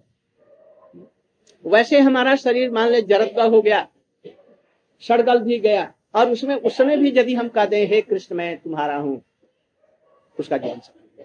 वैसे 1.65 1.99
हमारा 1.99 2.35
शरीर 2.35 2.71
मान 2.71 2.89
ले 2.89 3.01
जरद 3.01 3.39
हो 3.53 3.61
गया 3.61 3.87
सड़गल 5.03 5.39
भी 5.39 5.57
गया 5.59 5.91
और 6.15 6.29
उसमें 6.31 6.55
उस 6.55 6.77
समय 6.77 6.97
भी 6.97 7.13
यदि 7.17 7.33
हम 7.35 7.47
कह 7.49 7.65
दें 7.65 7.85
हे 7.87 8.01
कृष्ण 8.01 8.35
मैं 8.35 8.57
तुम्हारा 8.57 8.95
हूँ। 8.97 9.21
उसका 10.37 10.57
ज्ञान 10.57 10.79
सफल 10.79 11.23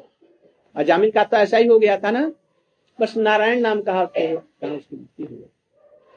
और 0.76 0.84
जामिन 0.84 1.10
का 1.10 1.24
तो 1.24 1.36
ऐसा 1.36 1.56
ही 1.56 1.66
हो 1.66 1.78
गया 1.78 1.96
था 1.98 2.10
ना? 2.10 2.30
बस 2.98 3.16
नारायण 3.16 3.60
नाम 3.60 3.82
कहा 3.82 4.04
तो 4.04 4.74
उसकी 4.76 4.96
मृत्यु 4.96 5.26
हो 5.26 5.50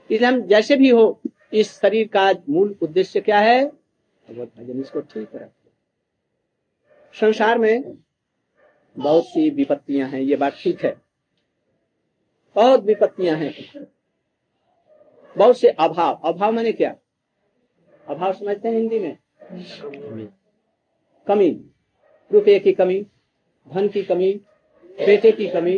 इसलिए 0.09 0.27
हम 0.27 0.41
जैसे 0.47 0.75
भी 0.77 0.89
हो 0.89 1.21
इस 1.53 1.71
शरीर 1.79 2.07
का 2.07 2.31
मूल 2.49 2.75
उद्देश्य 2.81 3.21
क्या 3.21 3.39
है? 3.39 3.65
भगवत 3.65 4.51
भजन 4.57 4.79
इसको 4.81 5.01
ठीक 5.01 5.35
रखे। 5.35 5.69
संसार 7.15 7.57
में 7.57 7.97
बहुत 8.97 9.25
सी 9.25 9.49
विपत्तियाँ 9.49 10.07
हैं 10.09 10.21
ये 10.21 10.35
बात 10.35 10.57
ठीक 10.61 10.83
है। 10.85 10.95
बहुत 12.55 12.83
विपत्तियाँ 12.83 13.35
हैं। 13.37 13.53
बहुत 15.35 15.57
से 15.57 15.69
अभाव। 15.69 16.19
अभाव 16.25 16.51
मैंने 16.51 16.71
क्या? 16.71 16.95
अभाव 18.07 18.33
समझते 18.33 18.67
हैं 18.67 18.75
हिंदी 18.75 18.99
में? 18.99 19.17
कमी। 21.27 21.49
रुपये 22.31 22.59
की 22.59 22.71
कमी 22.73 23.01
धन 23.67 23.87
की 23.87 24.03
कमी 24.03 24.33
बेटे 24.99 25.31
की 25.31 25.47
कमी 25.47 25.77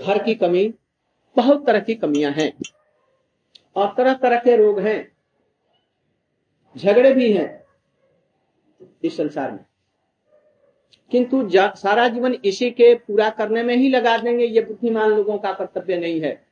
घर 0.00 0.22
की 0.22 0.34
कमी, 0.34 0.74
बहुत 1.36 1.66
तरह 1.66 1.80
की 1.80 1.94
कमियाँ 1.94 2.32
हैं। 2.32 2.52
और 3.76 3.94
तरह 3.96 4.14
तरह 4.14 4.38
के 4.38 4.56
रोग 4.56 4.80
हैं। 4.80 5.12
झगड़े 6.76 7.12
भी 7.12 7.32
हैं 7.32 7.64
इस 9.04 9.16
संसार 9.16 9.52
में। 9.52 9.64
किंतु 11.10 11.50
सारा 11.56 12.08
जीवन 12.08 12.36
इसी 12.44 12.70
के 12.70 12.94
पूरा 12.94 13.30
करने 13.30 13.62
में 13.62 13.76
ही 13.76 13.88
लगा 13.88 14.18
देंगे, 14.18 14.44
ये 14.44 14.60
बुद्धिमान 14.60 15.10
लोगों 15.10 15.38
का 15.38 15.52
कर्तव्य 15.52 15.96
नहीं 15.96 16.20
है। 16.20 16.46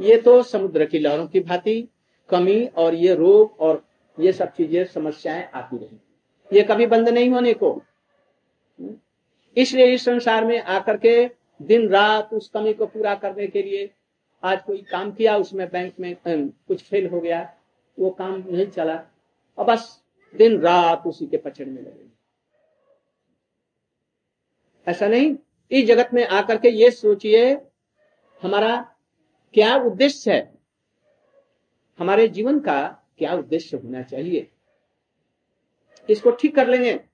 ये 0.00 0.16
तो 0.16 0.42
समुद्र 0.42 0.84
की 0.84 0.98
लहरों 0.98 1.26
की 1.26 1.40
भांति 1.40 1.88
कमी 2.30 2.66
और 2.66 2.94
ये 2.94 3.14
रोग 3.14 3.60
और 3.60 3.88
ये 4.20 4.32
सब 4.32 4.52
चीज़ें, 4.52 4.84
समस्याएँ 4.84 5.50
आती 5.54 5.76
रही। 5.76 6.00
ये 6.56 6.62
कभी 6.62 6.86
बंद 6.86 7.08
नहीं 7.08 7.30
होने 7.30 7.54
को। 7.54 7.82
इसलिए 9.56 9.86
इस 9.86 10.04
संसार 10.04 10.44
में 10.44 10.60
आकर 10.60 10.96
के 10.96 11.37
दिन 11.62 11.88
रात 11.88 12.34
उस 12.34 12.48
कमी 12.48 12.72
को 12.74 12.86
पूरा 12.86 13.14
करने 13.14 13.46
के 13.46 13.62
लिए 13.62 13.90
आज 14.42 14.62
कोई 14.62 14.82
काम 14.82 15.12
किया, 15.12 15.36
उसमें 15.36 15.68
बैंक 15.70 15.94
में 16.00 16.16
कुछ 16.48 16.82
फेल 16.82 17.08
हो 17.08 17.20
गया 17.20 17.54
वो 17.98 18.10
काम 18.10 18.44
नहीं 18.48 18.66
चला। 18.66 19.04
और 19.58 19.64
बस 19.64 20.02
दिन 20.36 20.60
रात 20.60 21.06
उसी 21.06 21.26
के 21.26 21.36
पचड़ 21.36 21.66
में 21.66 21.82
लगे। 21.82 22.06
ऐसा 24.90 25.08
नहीं, 25.08 25.36
इस 25.70 25.86
जगत 25.86 26.10
में 26.14 26.26
आकर 26.26 26.58
के 26.58 26.68
ये 26.68 26.90
सोचिए, 26.90 27.54
हमारा 28.42 28.94
क्या 29.54 29.76
उद्देश्य 29.76 30.32
है? 30.32 30.58
हमारे 31.98 32.28
जीवन 32.28 32.60
का 32.60 32.88
क्या 33.18 33.34
उद्देश्य 33.34 33.76
होना 33.76 34.02
चाहिए? 34.02 34.50
इसको 36.10 36.30
ठीक 36.30 36.54
कर 36.54 36.68
लेंगे। 36.68 37.07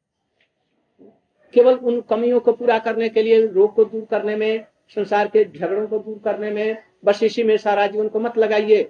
केवल 1.55 1.75
उन 1.75 2.01
कमियों 2.01 2.40
को 2.40 2.53
पूरा 2.53 2.79
करने 2.79 3.09
के 3.09 3.23
लिए, 3.23 3.47
रोग 3.47 3.75
को 3.75 3.85
दूर 3.85 4.05
करने 4.05 4.37
में, 4.37 4.67
संसार 4.95 5.29
के 5.29 5.45
झगड़ों 5.45 5.87
को 5.87 5.99
दूर 5.99 6.21
करने 6.25 6.51
में, 6.51 6.83
बस 7.05 7.23
इसी 7.23 7.43
में 7.43 7.57
सारा 7.57 7.87
जीवन 7.87 8.09
को 8.09 8.21
मत 8.21 8.38
लगाइए। 8.38 8.88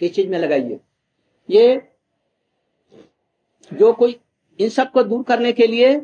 किस 0.00 0.14
चीज़ 0.14 0.28
में 0.28 0.38
लगाइए? 0.38 0.80
ये 1.50 1.82
जो 3.72 3.92
कोई 3.92 4.20
इन 4.60 4.68
सबको 4.68 5.02
दूर 5.02 5.22
करने 5.22 5.52
के 5.52 5.66
लिए, 5.66 5.96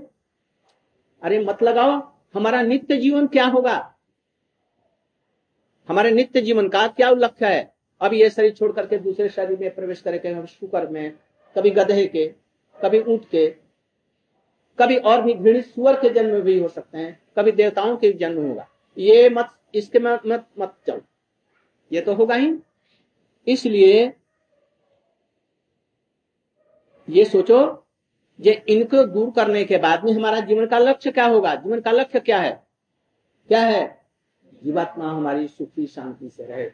अरे 1.23 1.45
मत 1.45 1.63
लगाओ, 1.63 2.13
हमारा 2.35 2.63
नित्य 2.63 2.97
जीवन 2.97 3.27
क्या 3.27 3.47
होगा? 3.47 3.95
हमारे 5.89 6.11
नित्य 6.11 6.41
जीवन 6.41 6.69
का 6.69 6.89
क्या 6.89 7.11
लक्ष्य 7.11 7.47
है? 7.47 7.75
अब 8.01 8.15
ये 8.15 8.31
शरीर 8.31 8.53
छोड़ 8.53 8.73
करके 8.73 8.99
दूसरे 8.99 9.29
शरीर 9.29 9.59
में 9.59 9.75
प्रवेश 9.75 10.01
करेंगे 10.01 10.47
शुक्र 10.47 10.89
में, 10.89 11.13
कभी 11.57 11.71
गधे 11.71 12.07
के, 12.07 12.35
कभी 12.83 13.01
ऊँट 13.01 13.29
के 13.29 13.62
कभी 14.79 14.97
और 14.97 15.23
भी 15.23 15.35
घृणित 15.35 15.67
सुअर 15.67 15.97
के 16.01 16.11
जन्म 16.11 16.41
भी 16.41 16.59
हो 16.59 16.69
सकते 16.69 16.99
हैं, 16.99 17.23
कभी 17.39 17.53
देवताओं 17.53 17.97
के 17.97 18.13
जन्म 18.13 18.49
होगा। 18.49 18.69
ये 18.99 19.29
मत, 19.31 19.51
इसके 19.75 19.99
मत 19.99 20.23
मत 20.27 20.47
मत 20.59 20.77
चलो। 20.87 21.01
ये 21.93 22.01
तो 22.01 22.15
होगा 22.15 22.35
ही। 22.35 22.55
इसलिए 23.47 24.13
ये 27.11 27.25
सोचो 27.25 27.87
ये 28.41 28.65
इनको 28.69 29.07
दूर 29.07 29.31
करने 29.31 29.65
के 29.65 29.77
बाद 29.77 30.05
में 30.05 30.13
हमारा 30.13 30.41
जीवन 30.41 30.67
का 30.67 30.79
लक्ष्य 30.79 31.11
क्या 31.11 31.27
होगा? 31.27 31.55
जीवन 31.55 31.81
का 31.81 31.91
लक्ष्य 31.91 32.21
क्या 32.21 32.39
है? 32.39 32.67
क्या 33.49 33.61
है? 33.61 34.07
जीवात्मा 34.65 35.11
हमारी 35.11 35.49
सुखी, 35.49 35.87
शांति 35.87 36.29
से 36.29 36.45
रहे। 36.45 36.71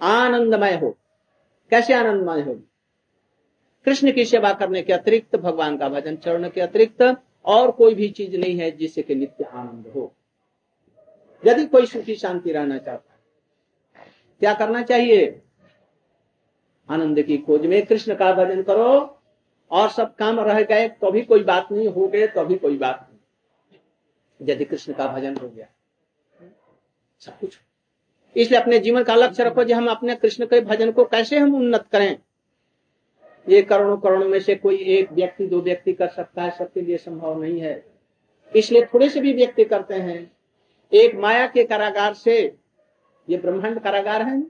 आनंदमय 0.00 0.76
हो। 0.76 0.98
कैसे 1.70 1.94
आनंदमय 1.94 2.40
होगी? 2.40 2.71
कृष्ण 3.86 4.12
की 4.12 4.24
सेवा 4.24 4.52
करने 4.52 4.82
के 4.82 4.92
अतिरिक्त, 4.92 5.36
भगवान 5.36 5.76
का 5.76 5.88
भजन 5.88 6.16
चरण 6.16 6.48
के 6.48 6.60
अतिरिक्त, 6.60 7.02
और 7.44 7.70
कोई 7.70 7.94
भी 7.94 8.08
चीज़ 8.10 8.36
नहीं 8.36 8.58
है 8.58 8.70
जिससे 8.70 9.02
कि 9.02 9.14
नित्य 9.14 9.44
आनंद 9.44 9.86
हो। 9.94 10.12
यदि 11.42 11.64
कोई 11.66 11.86
सुखी, 11.86 12.14
शांति 12.14 12.52
रहना 12.52 12.78
चाहता 12.78 13.12
है, 13.12 14.06
क्या 14.42 14.54
करना 14.54 14.82
चाहिए? 14.82 15.40
आनंद 16.88 17.22
की 17.22 17.38
खोज 17.38 17.66
में 17.66 17.84
कृष्ण 17.86 18.14
का 18.14 18.32
भजन 18.34 18.62
करो, 18.62 19.18
और 19.70 19.88
सब 19.90 20.14
काम 20.14 20.40
रह 20.40 20.62
गए 20.62 20.88
तो 20.90 21.10
भी 21.10 21.22
कोई 21.22 21.42
बात 21.44 21.72
नहीं, 21.72 21.88
हो 21.88 22.06
गए 22.08 22.26
तो 22.26 22.44
भी 22.44 22.54
कोई 22.56 22.78
बात 22.78 23.08
नहीं। 23.10 24.48
यदि 24.48 24.64
कृष्ण 24.64 24.92
का 24.92 25.06
भजन 25.08 25.36
हो 25.36 25.48
गया, 25.48 25.66
सब 27.20 27.38
कुछ। 27.38 27.58
इसलिए 28.36 28.60
अपने 28.60 28.78
जीवन 28.78 29.02
का 29.04 29.14
लक्ष्य 29.14 29.44
रखो 29.44 29.64
जो 29.64 29.76
हम 29.76 29.88
अपने 29.90 30.14
कृष्ण 30.16 30.46
के 30.46 30.60
भजन 30.62 30.92
को 30.92 31.04
कैसे 31.06 31.38
हम 31.38 31.54
उन्नत 31.54 31.86
करें। 31.92 32.18
ये 33.48 33.62
करोड़ों 33.62 33.96
करोड़ों 33.96 34.28
में 34.28 34.38
से 34.40 34.54
कोई 34.54 34.76
एक 34.76 35.12
व्यक्ति, 35.12 35.46
दो 35.46 35.60
व्यक्ति 35.60 35.92
कर 35.92 36.08
सकता 36.08 36.42
है, 36.42 36.50
सबके 36.50 36.80
लिए 36.80 36.96
संभव 36.96 37.42
नहीं 37.42 37.60
है। 37.60 37.84
इसलिए 38.56 38.84
थोड़े 38.84 39.08
से 39.08 39.20
भी 39.20 39.32
व्यक्ति 39.32 39.64
करते 39.64 39.94
हैं। 39.94 40.30
एक 40.92 41.14
माया 41.14 41.46
के 41.46 41.64
कारागार 41.64 42.14
से, 42.14 42.56
ये 43.28 43.36
ब्रह्मांड 43.36 43.80
कारागार 43.80 44.22
है। 44.22 44.42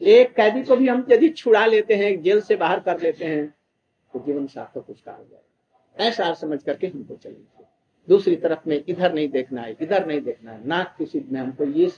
एक 0.00 0.32
कैदी 0.34 0.62
को 0.62 0.76
भी 0.76 0.88
हम 0.88 1.06
यदि 1.10 1.28
छुड़ा 1.28 1.64
लेते 1.66 1.94
हैं, 1.94 2.22
जेल 2.22 2.40
से 2.40 2.56
बाहर 2.56 2.80
कर 2.80 3.00
लेते 3.00 3.24
हैं 3.24 3.46
तो 4.14 4.22
जीवन 4.26 4.46
सार्थक 4.46 4.90
उसका 4.90 5.12
हो 5.12 5.24
जाएगा। 5.24 6.06
ऐसा 6.06 6.32
समझ 6.34 6.62
करके 6.62 6.86
हमको 6.86 7.14
चलेंगे 7.14 7.64
दूसरी 8.08 8.36
तरफ़ 8.36 8.68
में 8.68 8.82
इधर 8.88 9.12
नहीं 9.12 9.28
देखना 9.28 9.62
है, 9.62 9.76
इधर 9.80 10.06
नहीं 10.06 10.20
देखना 10.20 10.52
है। 10.52 10.66
नाक 10.66 10.94
किसी 10.98 11.24
में 11.32 11.40
हमको 11.40 11.64
ये 11.64 11.90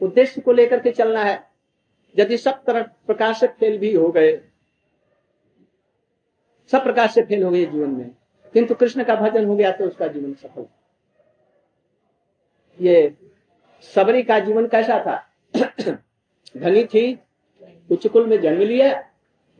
उद्देश्य 0.00 0.40
को 0.40 0.52
लेकर 0.52 0.80
के 0.80 0.90
चलना 0.90 1.22
है। 1.24 1.38
यदि 2.18 2.36
सब 2.36 2.62
तरफ़ 2.64 2.86
प्रकार 3.06 3.34
से 3.34 3.46
फेल 3.46 3.78
भी 3.78 3.94
हो 3.94 4.08
गए 4.08 4.32
सब 6.72 6.82
प्रकार 6.82 7.08
से 7.08 7.22
फेल 7.22 7.42
हो 7.42 7.50
गए 7.50 7.66
जीवन 7.66 7.90
में। 7.90 8.10
किंतु 8.52 8.74
कृष्ण 8.74 9.04
का 9.04 9.16
भजन 9.16 9.44
हो 9.44 9.56
गया 9.56 9.72
तो 9.72 9.84
उसका 9.84 10.06
जीवन 10.06 10.34
सफल। 10.34 10.66
ये 12.80 13.14
सबरी 13.94 14.22
का 14.22 14.38
जीवन 14.38 14.66
कैसा 14.66 14.98
था? 14.98 15.30
धनी 16.56 16.84
थी 16.84 17.18
उच्च 17.90 18.06
कुल 18.06 18.26
में 18.26 18.40
जन्म 18.40 18.58
लिया 18.58 19.04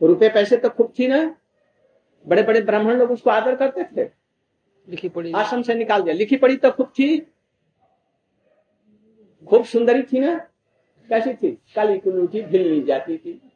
रुपए 0.03 0.29
पैसे 0.29 0.57
तो 0.57 0.69
खूब 0.69 0.93
थी 0.99 1.07
ना। 1.07 1.35
बड़े 2.27 2.43
बड़े 2.43 2.61
ब्राह्मण 2.61 2.97
लोग 2.97 3.11
उसको 3.11 3.29
आदर 3.29 3.55
करते 3.55 3.83
थे। 3.83 4.09
लिखी 4.89 5.09
पड़ी। 5.09 5.31
आश्रम 5.31 5.61
से 5.61 5.75
निकाल 5.75 6.01
दिया। 6.01 6.15
लिखी 6.15 6.37
पड़ी 6.37 6.57
तो 6.57 6.71
खूब 6.71 6.87
थी। 6.87 7.19
खूब 9.47 9.65
सुंदरी 9.65 10.03
थी 10.03 10.19
ना। 10.19 10.35
कैसी 11.09 11.33
थी? 11.33 11.51
काली 11.75 11.97
कुल्लू 11.97 12.27
थी 12.27 12.41
भिलनी 12.41 12.81
जाती 12.81 13.17
थी। 13.17 13.46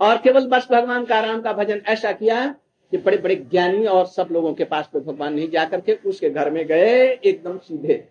और 0.00 0.18
केवल 0.18 0.46
बस 0.46 0.68
भगवान 0.70 1.04
का 1.04 1.20
राम 1.20 1.40
का 1.42 1.52
भजन 1.52 1.82
ऐसा 1.86 2.12
किया 2.12 2.46
कि 2.92 2.96
बड़े 2.96 3.16
बड़े 3.18 3.34
ज्ञानी 3.36 3.86
और 3.86 4.06
सब 4.06 4.28
लोगों 4.32 4.52
के 4.54 4.64
पास 4.64 4.88
तो 4.92 5.00
भगवान 5.00 5.34
नहीं 5.34 5.48
जाकर 5.50 5.80
के 5.80 5.94
उसके 6.06 6.30
घर 6.30 6.50
में 6.50 6.66
गए, 6.66 7.06
एकदम 7.14 7.58
सीधे 7.58 8.08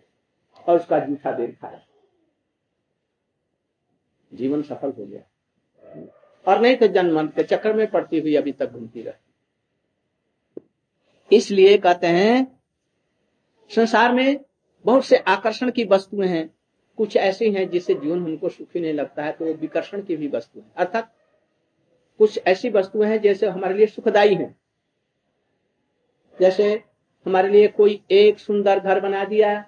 और 0.67 0.79
उसका 0.79 0.99
जूठा 0.99 1.31
देर 1.31 1.51
खाया। 1.61 1.81
जीवन 4.31 4.61
सफल 4.61 4.93
हो 4.99 5.05
गया। 5.05 5.21
और 6.45 6.61
नहीं 6.61 6.75
तो 6.75 6.87
जन्म 6.87 7.27
के 7.27 7.43
चक्कर 7.43 7.73
में 7.73 7.87
पड़ती 7.91 8.19
हुई 8.19 8.35
अभी 8.35 8.51
तक 8.51 8.71
घूमती 8.71 9.01
रहती 9.01 9.25
इसलिए 11.31 11.77
कहते 11.77 12.07
हैं, 12.07 12.59
संसार 13.69 14.13
में 14.13 14.39
बहुत 14.85 15.05
से 15.05 15.17
आकर्षण 15.17 15.71
की 15.71 15.83
वस्तुएँ 15.85 16.27
हैं। 16.27 16.49
कुछ 16.97 17.15
ऐसी 17.17 17.51
हैं 17.51 17.69
जिससे 17.69 17.93
जीवन 17.93 18.23
हमको 18.23 18.49
सुखी 18.49 18.79
नहीं 18.79 18.93
लगता 18.93 19.23
है 19.23 19.31
तो 19.31 19.45
वो 19.45 19.53
विकर्षण 19.53 20.01
की 20.01 20.15
भी 20.15 20.27
वस्तु 20.27 20.59
है। 20.59 20.65
अर्थात 20.77 21.11
कुछ 22.19 22.39
ऐसी 22.47 22.69
वस्तुएँ 22.69 23.07
हैं 23.07 23.21
जैसे 23.21 23.47
हमारे 23.47 23.73
लिए 23.73 23.85
सुखदायी 23.85 24.35
हैं। 24.35 24.55
जैसे 26.39 26.71
हमारे 27.25 27.49
लिए 27.49 27.67
कोई 27.67 28.01
एक 28.11 28.39
सुंदर 28.39 28.79
घर 28.79 28.99
बना 28.99 29.23
दिया। 29.25 29.65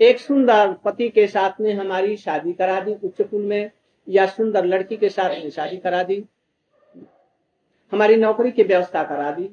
एक 0.00 0.20
सुंदर 0.20 0.72
पति 0.74 1.08
के 1.08 1.26
साथ 1.26 1.60
में 1.60 1.72
हमारी 1.74 2.16
शादी 2.16 2.52
करा 2.52 2.80
दी 2.80 2.94
उच्च 2.94 3.22
कुल 3.22 3.42
में 3.42 3.70
या 4.08 4.26
सुंदर 4.26 4.64
लड़की 4.64 4.96
के 4.96 5.08
साथ 5.08 5.30
में 5.30 5.50
शादी 5.50 5.76
करा 5.76 6.02
दी। 6.02 6.24
हमारी 7.92 8.16
नौकरी 8.16 8.50
की 8.50 8.62
व्यवस्था 8.62 9.02
करा 9.04 9.30
दी। 9.32 9.50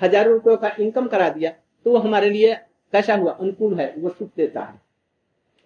हज़ारों 0.00 0.32
रुपयों 0.32 0.56
का 0.56 0.70
इनकम 0.80 1.06
करा 1.06 1.28
दिया। 1.28 1.50
तो 1.50 1.90
वो 1.90 1.98
हमारे 1.98 2.30
लिए 2.30 2.54
कैसा 2.92 3.14
हुआ? 3.14 3.32
अनुकूल 3.32 3.74
है 3.74 3.94
वो 3.98 4.10
सुख 4.10 4.30
देता 4.36 4.60
है। 4.60 4.80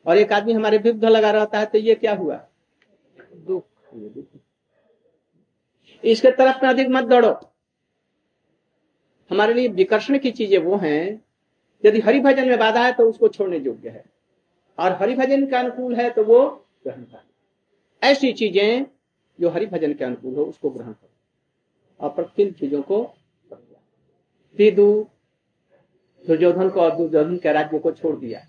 और 0.07 0.19
एक 0.19 0.33
आदमी 0.33 0.53
हमारे 0.53 0.79
विरुद्ध 0.79 1.05
लगा 1.05 1.31
रहता 1.31 1.59
है 1.59 1.67
तो 1.67 1.79
ये 1.79 1.95
क्या 1.95 2.15
हुआ? 2.15 2.41
दुख। 3.37 3.65
इसके 6.05 6.31
तरफ़ 6.33 6.63
में 6.63 6.69
अधिक 6.71 6.89
मत 6.91 7.05
दौड़ो। 7.05 7.31
हमारे 9.31 9.55
लिए 9.55 9.69
विकर्षण 9.71 10.19
की 10.19 10.31
चीज़ें 10.33 10.59
वो 10.59 10.77
हैं, 10.77 11.23
यदि 11.85 12.01
हरि 12.01 12.21
भजन 12.21 12.49
में 12.49 12.59
बाधा 12.59 12.85
है 12.85 12.93
तो 12.93 13.09
उसको 13.11 13.29
छोड़ने 13.29 13.59
योग्य 13.59 13.89
है। 13.89 14.05
और 14.79 14.93
हरि 14.93 15.15
भजन 15.17 15.47
के 15.47 15.57
अनुकूल 15.57 15.95
है 15.95 16.11
तो 16.11 16.25
वो 16.25 16.45
ग्रहण 16.85 17.03
कर 17.03 17.25
ऐसी 18.03 18.33
चीज़ें 18.33 18.87
जो 19.39 19.51
हरि 19.51 19.67
भजन 19.67 19.93
के 19.95 20.05
अनुकूल 20.05 20.35
हो, 20.35 20.45
उसको 20.45 20.71
ग्रहण 20.71 20.93
करो। 20.93 21.09
और 22.01 22.11
प्रतिकूल 22.11 22.53
चीज़ों 22.53 22.83
को 22.83 23.15
दुर्योधन 26.25 26.69
को 26.71 26.81
और 26.81 26.97
दुर्योधन 26.97 27.37
के 27.37 27.53
राज्य 27.53 27.79
को 27.79 27.93
छोड़ 27.93 28.17
दिया। 28.17 28.41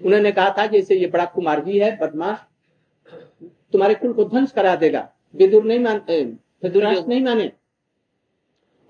उन्होंने 0.00 0.32
कहा 0.32 0.54
था 0.58 0.66
जैसे 0.66 0.94
ये 0.94 1.06
बड़ा 1.06 1.24
कुमार 1.26 1.60
भी 1.60 1.78
है, 1.78 1.96
बदमाश, 1.98 2.38
तुम्हारे 3.72 3.94
कुल 3.94 4.12
को 4.12 4.24
ध्वंस 4.24 4.52
करा 4.52 4.74
देगा। 4.76 5.08
विदुर 5.34 5.64
नहीं 5.64 5.78
मानते 5.80 6.22
विदुराज 6.62 7.06
नहीं 7.08 7.22
माने। 7.24 7.50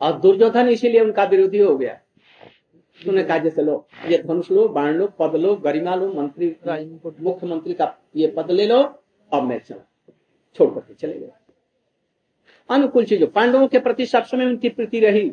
और 0.00 0.18
दुर्योधन 0.20 0.68
इसीलिए 0.68 1.00
उनका 1.00 1.24
विरोधी 1.24 1.58
हो 1.58 1.76
गया। 1.76 1.92
उन्होंने 3.00 3.22
कहा 3.24 3.38
जैसे 3.38 3.62
लो। 3.62 3.86
ये 4.08 4.18
धनुष 4.18 4.50
लो 4.50 4.66
बाण 4.68 4.92
लो 4.94 5.06
पद 5.18 5.34
लो 5.36 5.54
गरिमा 5.56 5.94
लो 5.94 6.12
मंत्री 6.12 6.48
मुख्यमंत्री 7.20 7.74
का 7.74 7.94
ये 8.16 8.26
पद 8.36 8.50
ले 8.50 8.66
लो 8.66 8.78
और 9.32 9.42
मैं 9.42 9.58
चला। 9.58 10.12
छोड़ 10.56 10.70
करके 10.74 10.94
चले 10.94 11.18
गए। 11.18 11.30
अनुकूल 12.70 13.04
चीज़ों 13.04 13.26
पांडवों 13.26 13.66
के 13.68 13.78
प्रति 13.78 14.06
सब 14.06 14.24
समय 14.24 14.44
उनकी 14.46 14.68
प्रीति 14.68 15.00
रही। 15.00 15.32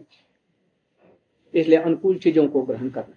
इसलिए 1.54 1.78
अनुकूल 1.78 2.18
चीज़ों 2.18 2.48
को 2.48 2.62
ग्रहण 2.62 2.90
करना 2.90 3.16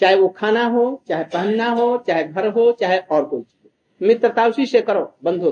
चाहे 0.00 0.14
वो 0.16 0.28
खाना 0.28 0.64
हो 0.66 1.02
चाहे 1.08 1.24
पहनना 1.24 1.68
हो 1.70 1.96
चाहे 1.98 2.24
घर 2.24 2.46
हो 2.48 2.70
चाहे 2.72 2.98
और 2.98 3.24
कोई 3.24 3.42
चीज़ 3.42 4.06
मित्रता 4.06 4.46
उसी 4.46 4.66
से 4.66 4.80
करो 4.80 5.12
बंधु। 5.24 5.50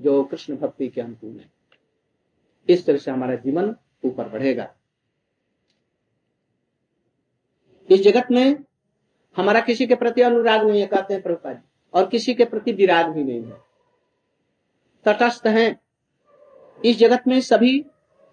जो 0.00 0.24
कृष्ण 0.24 0.56
भक्ति 0.56 0.88
के 0.88 1.00
अनुकूल 1.00 1.36
है। 1.36 1.50
इस 2.68 2.86
तरह 2.86 2.96
से 2.96 3.10
हमारा 3.10 3.34
जीवन 3.34 3.76
ऊपर 4.04 4.28
बढ़ेगा। 4.28 4.74
इस 7.90 8.02
जगत 8.02 8.26
में 8.30 8.64
हमारा 9.36 9.60
किसी 9.60 9.86
के 9.86 9.94
प्रति 9.94 10.22
अनुराग 10.22 10.66
नहीं 10.66 10.80
है 10.80 10.86
कहते 10.86 11.14
हैं 11.14 11.22
प्रभुपाद 11.22 11.62
और 11.94 12.08
किसी 12.08 12.34
के 12.34 12.44
प्रति 12.44 12.72
विराग 12.72 13.06
भी 13.06 13.24
नहीं 13.24 13.44
है। 13.44 13.62
तटस्थ 15.04 15.46
हैं। 15.46 15.80
इस 16.84 16.98
जगत 16.98 17.22
में 17.28 17.40
सभी 17.40 17.86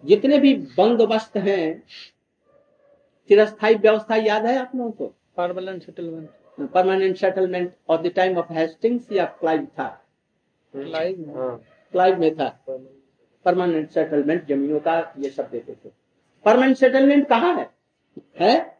जितने 0.05 0.39
भी 0.39 0.53
बंदोबस्त 0.55 1.37
हैं 1.37 1.83
चिरस्थाई 3.27 3.75
व्यवस्था 3.75 4.15
याद 4.15 4.45
है 4.45 4.57
आप 4.57 4.71
लोगों 4.75 4.91
को? 4.91 5.07
Permanent 5.07 5.83
settlement 5.83 6.29
permanent 6.71 7.17
settlement 7.17 7.73
of 7.89 8.01
the 8.01 8.07
time 8.07 8.37
of 8.37 8.53
Hastings 8.53 9.11
या 9.11 9.25
क्लाइव 9.25 9.65
था 9.65 10.02
क्लाइव 10.75 12.19
में? 12.19 12.35
था। 12.35 12.65
परमानेंट 13.45 13.89
सेटलमेंट 13.89 14.45
जमीनों 14.47 14.79
का 14.79 15.13
ये 15.19 15.29
सब 15.29 15.49
देते 15.49 15.73
थे। 15.73 15.89
परमानेंट 16.45 16.77
सेटलमेंट 16.77 17.27
कहाँ 17.27 17.55
है? 17.55 17.69
है? 18.39 18.77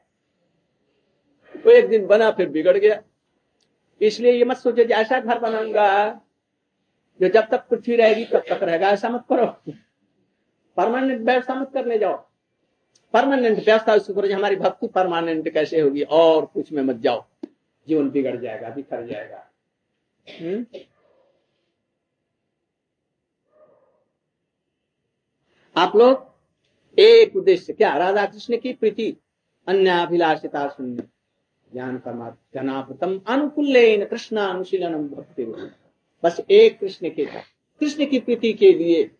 वो 1.66 1.72
एक 1.72 1.90
दिन 1.90 2.08
बना 2.08 2.32
फिर 2.32 2.50
बिगड़ 2.50 2.78
गया। 2.78 3.02
इसलिए 4.02 4.32
ये 4.32 4.46
मत 4.46 4.58
सोचो 4.58 4.82
ऐसा 4.82 5.20
घर 5.20 5.40
बनाऊँगा 5.40 6.22
जो 7.22 7.30
जब 7.30 7.48
तक 7.50 7.68
पृथ्वी 7.70 7.96
रहेगी 7.96 8.26
तब 8.26 8.40
तक 8.40 8.64
रहेगा। 8.64 8.90
ऐसा 8.90 9.10
मत 9.10 9.24
करो। 9.30 9.74
परमानेंट 10.78 11.22
व्यवस्था 11.22 11.56
मत 11.56 11.72
करने 11.74 11.98
जाओ। 11.98 12.18
परमानेंट 13.14 13.66
व्यवस्था 13.66 13.94
उसको 13.94 14.14
करो 14.14 14.34
हमारी 14.34 14.56
भक्ति 14.56 14.88
परमानेंट 14.88 15.50
कैसे 15.50 15.80
होगी? 15.80 16.02
और 16.02 16.46
कुछ 16.46 16.72
में 16.72 16.84
मत 16.84 16.96
जाओ। 16.96 17.26
जीवन 17.88 18.10
बिगड़ 18.10 18.38
जाएगा 18.38 18.70
बिखर 18.70 19.06
जाएगा। 19.06 19.46
हुँ? 20.42 20.66
आप 25.78 25.96
लोग 25.96 26.32
एक 27.00 27.36
उद्देश्य 27.36 27.74
क्या? 27.74 27.98
राधा 27.98 28.26
कृष्ण 28.26 28.58
की 28.58 28.74
प्रीति 28.74 29.18
अन्य 29.68 29.90
अभिलाषिता 29.90 30.68
शून्य 30.70 31.04
ज्ञान 31.74 31.98
परमात्म 31.98 33.22
अनुकूल 33.28 33.74
कृष्ण 34.06 34.38
अनुशीलनम 34.38 35.08
भक्ति 35.08 35.46
बस 36.24 36.42
एक 36.52 36.80
कृष्ण 36.80 37.10
के 37.10 37.26
कृष्ण 37.80 38.06
की 38.06 38.20
प्रीति 38.20 38.54
के 38.54 38.74
लिए 38.74 39.12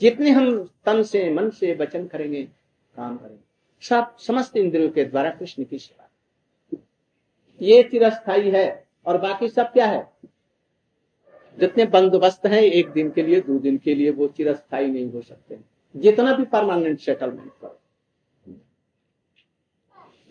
जितने 0.00 0.30
हम 0.30 0.70
तन 0.84 1.02
से, 1.02 1.30
मन 1.30 1.50
से 1.50 1.74
वचन 1.74 2.06
करेंगे, 2.06 2.42
काम 2.96 3.16
करेंगे। 3.16 3.44
सब, 3.80 4.16
समस्त 4.16 4.56
इंद्रियों 4.56 4.90
के 4.90 5.04
द्वारा 5.04 5.30
कृष्ण 5.30 5.64
की 5.64 5.78
सेवा। 5.78 6.08
ये 7.62 7.82
चिरस्थाई 7.82 8.50
है 8.50 8.88
और 9.06 9.18
बाकी 9.18 9.48
सब 9.48 9.72
क्या 9.72 9.86
है? 9.86 10.12
जितने 11.58 11.86
बंदोबस्त 11.86 12.46
हैं, 12.46 12.62
एक 12.62 12.88
दिन 12.88 13.10
के 13.10 13.22
लिए, 13.22 13.40
दो 13.40 13.58
दिन 13.58 13.78
के 13.78 13.94
लिए, 13.94 14.10
वो 14.10 14.28
चिरस्थाई 14.28 14.86
नहीं 14.86 15.12
हो 15.12 15.22
सकते। 15.22 15.58
जितना 15.96 16.32
भी 16.32 16.44
परमानेंट 16.44 17.00
सेटलमेंट 17.00 17.52
करो। 17.62 17.80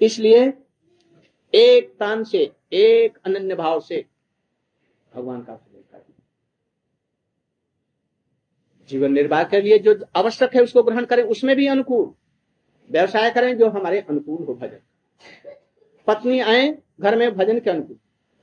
इसलिए 0.02 0.54
एक 1.56 1.96
तान 2.00 2.24
से, 2.24 2.52
एक 2.74 3.18
अनन्य 3.26 3.56
भाव 3.56 3.80
से 3.80 4.06
भगवान 5.16 5.44
का 5.44 5.54
भजन 5.54 5.84
करें 5.92 6.14
जीवन 8.90 9.12
निर्वाह 9.14 9.44
के 9.44 9.62
लिए 9.62 9.80
जो 9.80 10.00
आवश्यक 10.16 10.56
है, 10.56 10.62
उसको 10.62 10.84
ग्रहण 10.84 11.06
करें। 11.06 11.24
उसमें 11.24 11.56
भी 11.56 11.68
अनुकूल। 11.68 12.14
व्यवसाय 12.92 13.32
करें 13.32 13.58
जो 13.58 13.70
हमारे 13.70 14.00
अनुकूल 14.02 14.46
हो 14.46 14.56
भजन। 14.56 14.80
पत्नी 16.08 16.40
आए, 16.40 16.78
घर 17.00 17.16
में 17.16 17.32
भजन 17.32 17.60
के 17.60 17.70
अनुकूल। 17.70 17.98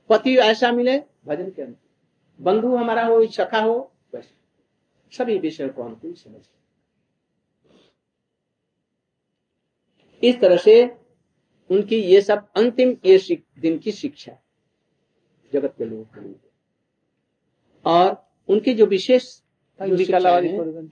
पति 0.09 0.37
ऐसा 0.37 0.71
मिले, 0.71 0.99
भजन 0.99 1.51
के 1.51 1.61
अनुकूल। 1.61 1.82
बंधु 2.39 2.75
हमारा 2.75 3.05
हो 3.05 3.25
सखा 3.27 3.59
हो 3.59 3.75
वैसे 4.13 4.35
सभी 5.11 5.37
विषय 5.39 5.69
को 5.69 5.83
अनुकूल 5.83 6.13
समझ 6.13 6.41
इस 10.23 10.39
तरह 10.41 10.57
से 10.57 10.75
उनकी 11.69 11.95
ये 11.97 12.21
सब 12.21 12.47
अंतिम 12.57 12.95
ये 13.05 13.17
दिन 13.59 13.77
की 13.77 13.91
शिक्षा 13.91 14.37
जगत 15.53 15.73
के 15.77 15.85
लोगों 15.85 16.03
के 16.03 16.21
लिए। 16.21 16.35
और 17.85 18.15
उनकी 18.49 18.73
जो 18.73 18.85
विशेष 18.85 19.23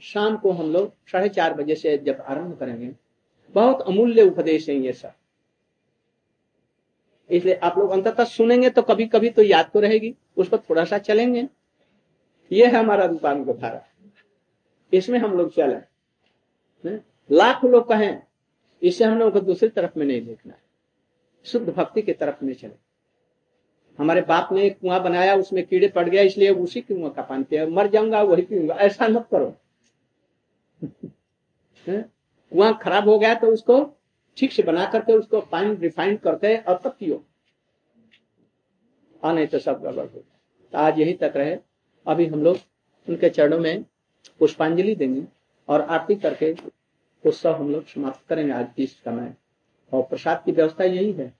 शाम 0.03 0.37
को 0.37 0.51
हम 0.51 0.71
लोग 0.73 0.93
साढ़े 1.07 1.29
चार 1.29 1.53
बजे 1.53 1.75
से 1.75 1.97
जब 1.97 2.21
आरंभ 2.21 2.57
करेंगे 2.59 2.91
बहुत 3.55 3.81
अमूल्य 3.81 4.23
उपदेश 4.23 4.69
है 4.69 4.75
ये 4.75 4.93
सब। 4.93 5.13
इसलिए 7.31 7.53
आप 7.53 7.77
लोग 7.77 7.89
अंततः 7.89 8.23
सुनेंगे 8.23 8.69
तो 8.69 8.81
कभी 8.81 9.05
कभी 9.05 9.29
तो 9.29 9.41
याद 9.41 9.69
तो 9.73 9.79
रहेगी, 9.79 10.15
उस 10.37 10.49
पर 10.49 10.57
थोड़ा 10.57 10.85
सा 10.85 10.97
चलेंगे। 10.97 11.47
ये 12.51 12.65
है 12.65 12.75
हमारा 12.75 13.05
रूपानुग 13.05 13.79
इसमें 14.93 15.19
हम 15.19 15.37
लोग 15.37 15.53
चले। 15.53 15.91
लाख 17.31 17.65
लोग 17.65 17.89
कहें 17.89 18.21
इससे 18.83 19.03
हम 19.03 19.19
लोग 19.19 19.33
को 19.33 19.39
दूसरी 19.39 19.69
तरफ़ 19.69 19.99
में 19.99 20.05
नहीं 20.05 20.25
देखना 20.25 20.53
है। 20.53 20.59
शुद्ध 21.45 21.69
भक्ति 21.69 22.01
की 22.01 22.13
तरफ़ 22.13 22.45
में 22.45 22.53
चले। 22.53 22.91
हमारे 23.99 24.21
बाप 24.21 24.49
ने 24.51 24.65
एक 24.65 24.79
कुआँ 24.79 25.03
बनाया, 25.03 25.35
उसमें 25.35 25.67
कीड़े 25.67 25.87
पड़ 25.87 26.09
गया, 26.09 26.21
इसलिए 26.21 26.49
उसी 26.49 26.81
कुआँ 26.81 27.11
का 27.11 27.21
पानी 27.21 27.43
पिया 27.43 27.67
मर 27.67 27.87
जाऊँगा, 27.87 28.21
वही 28.21 28.41
पीऊँगा। 28.41 28.73
ऐसा 28.73 29.07
मत 29.07 29.27
करो। 29.33 29.55
कुआँ 32.51 32.79
खराब 32.81 33.09
हो 33.09 33.19
गया 33.19 33.33
तो 33.33 33.47
उसको 33.47 34.00
ठीक 34.37 34.51
से 34.51 34.63
बना 34.63 34.85
करके 34.85 35.13
उसको 35.13 35.41
पानी 35.41 35.75
रिफाइंड 35.75 36.19
करके 36.19 36.55
और 36.57 36.79
तब 36.83 36.95
पियो। 36.99 37.23
हाँ 39.23 39.33
नहीं 39.33 39.47
तो 39.47 39.59
सब 39.59 39.81
गड़बड़ 39.81 40.05
हो 40.05 40.19
तो 40.73 40.77
आज 40.77 40.99
यही 40.99 41.13
तक 41.13 41.33
रहे। 41.35 41.57
अभी 42.05 42.25
हम 42.25 42.43
लोग 42.43 42.57
उनके 43.07 43.29
चरणों 43.29 43.59
में 43.59 43.83
पुष्पांजलि 44.39 44.95
देंगे 44.95 45.23
और 45.69 45.81
आरती 45.81 46.15
करके 46.15 46.53
उत्सव 47.25 47.55
हम 47.55 47.71
लोग 47.71 47.85
समाप्त 47.87 48.27
करेंगे 48.29 48.53
आज 48.53 48.67
की 48.75 48.85
समय। 48.87 49.33
और 49.91 50.01
प्रसाद 50.01 50.41
की 50.45 50.51
व्यवस्था 50.51 50.83
यही 50.83 51.11
है। 51.11 51.33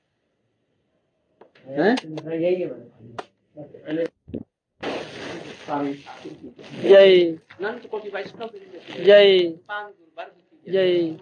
जय। 6.84 7.38
जय। 9.06 9.54
जय 10.68 11.18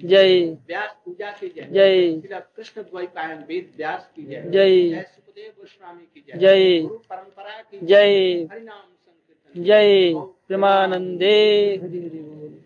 जय 0.00 0.40
व्यास 0.68 0.96
पूजा 1.04 1.30
की 1.30 1.48
जय 1.48 1.68
जय 1.70 2.40
कृष्ण 2.56 2.82
द्वैपायन 2.82 3.44
वेद 3.48 3.70
व्यास 3.76 4.10
की 4.16 4.22
जय 4.22 4.42
जय 4.50 5.02
सुखदेव 5.04 5.50
गोस्वामी 5.58 6.04
की 6.04 6.24
जय 6.28 6.38
जय 6.38 6.86
परंपरा 7.10 7.60
की 7.62 7.86
जय 7.86 8.46
हरिनाम 8.50 8.82
संकीर्तन 8.82 9.62
जय 9.62 10.12
प्रेमानंदे 10.48 11.36
हरि 11.82 11.98
हरि 11.98 12.18
बोल 12.20 12.60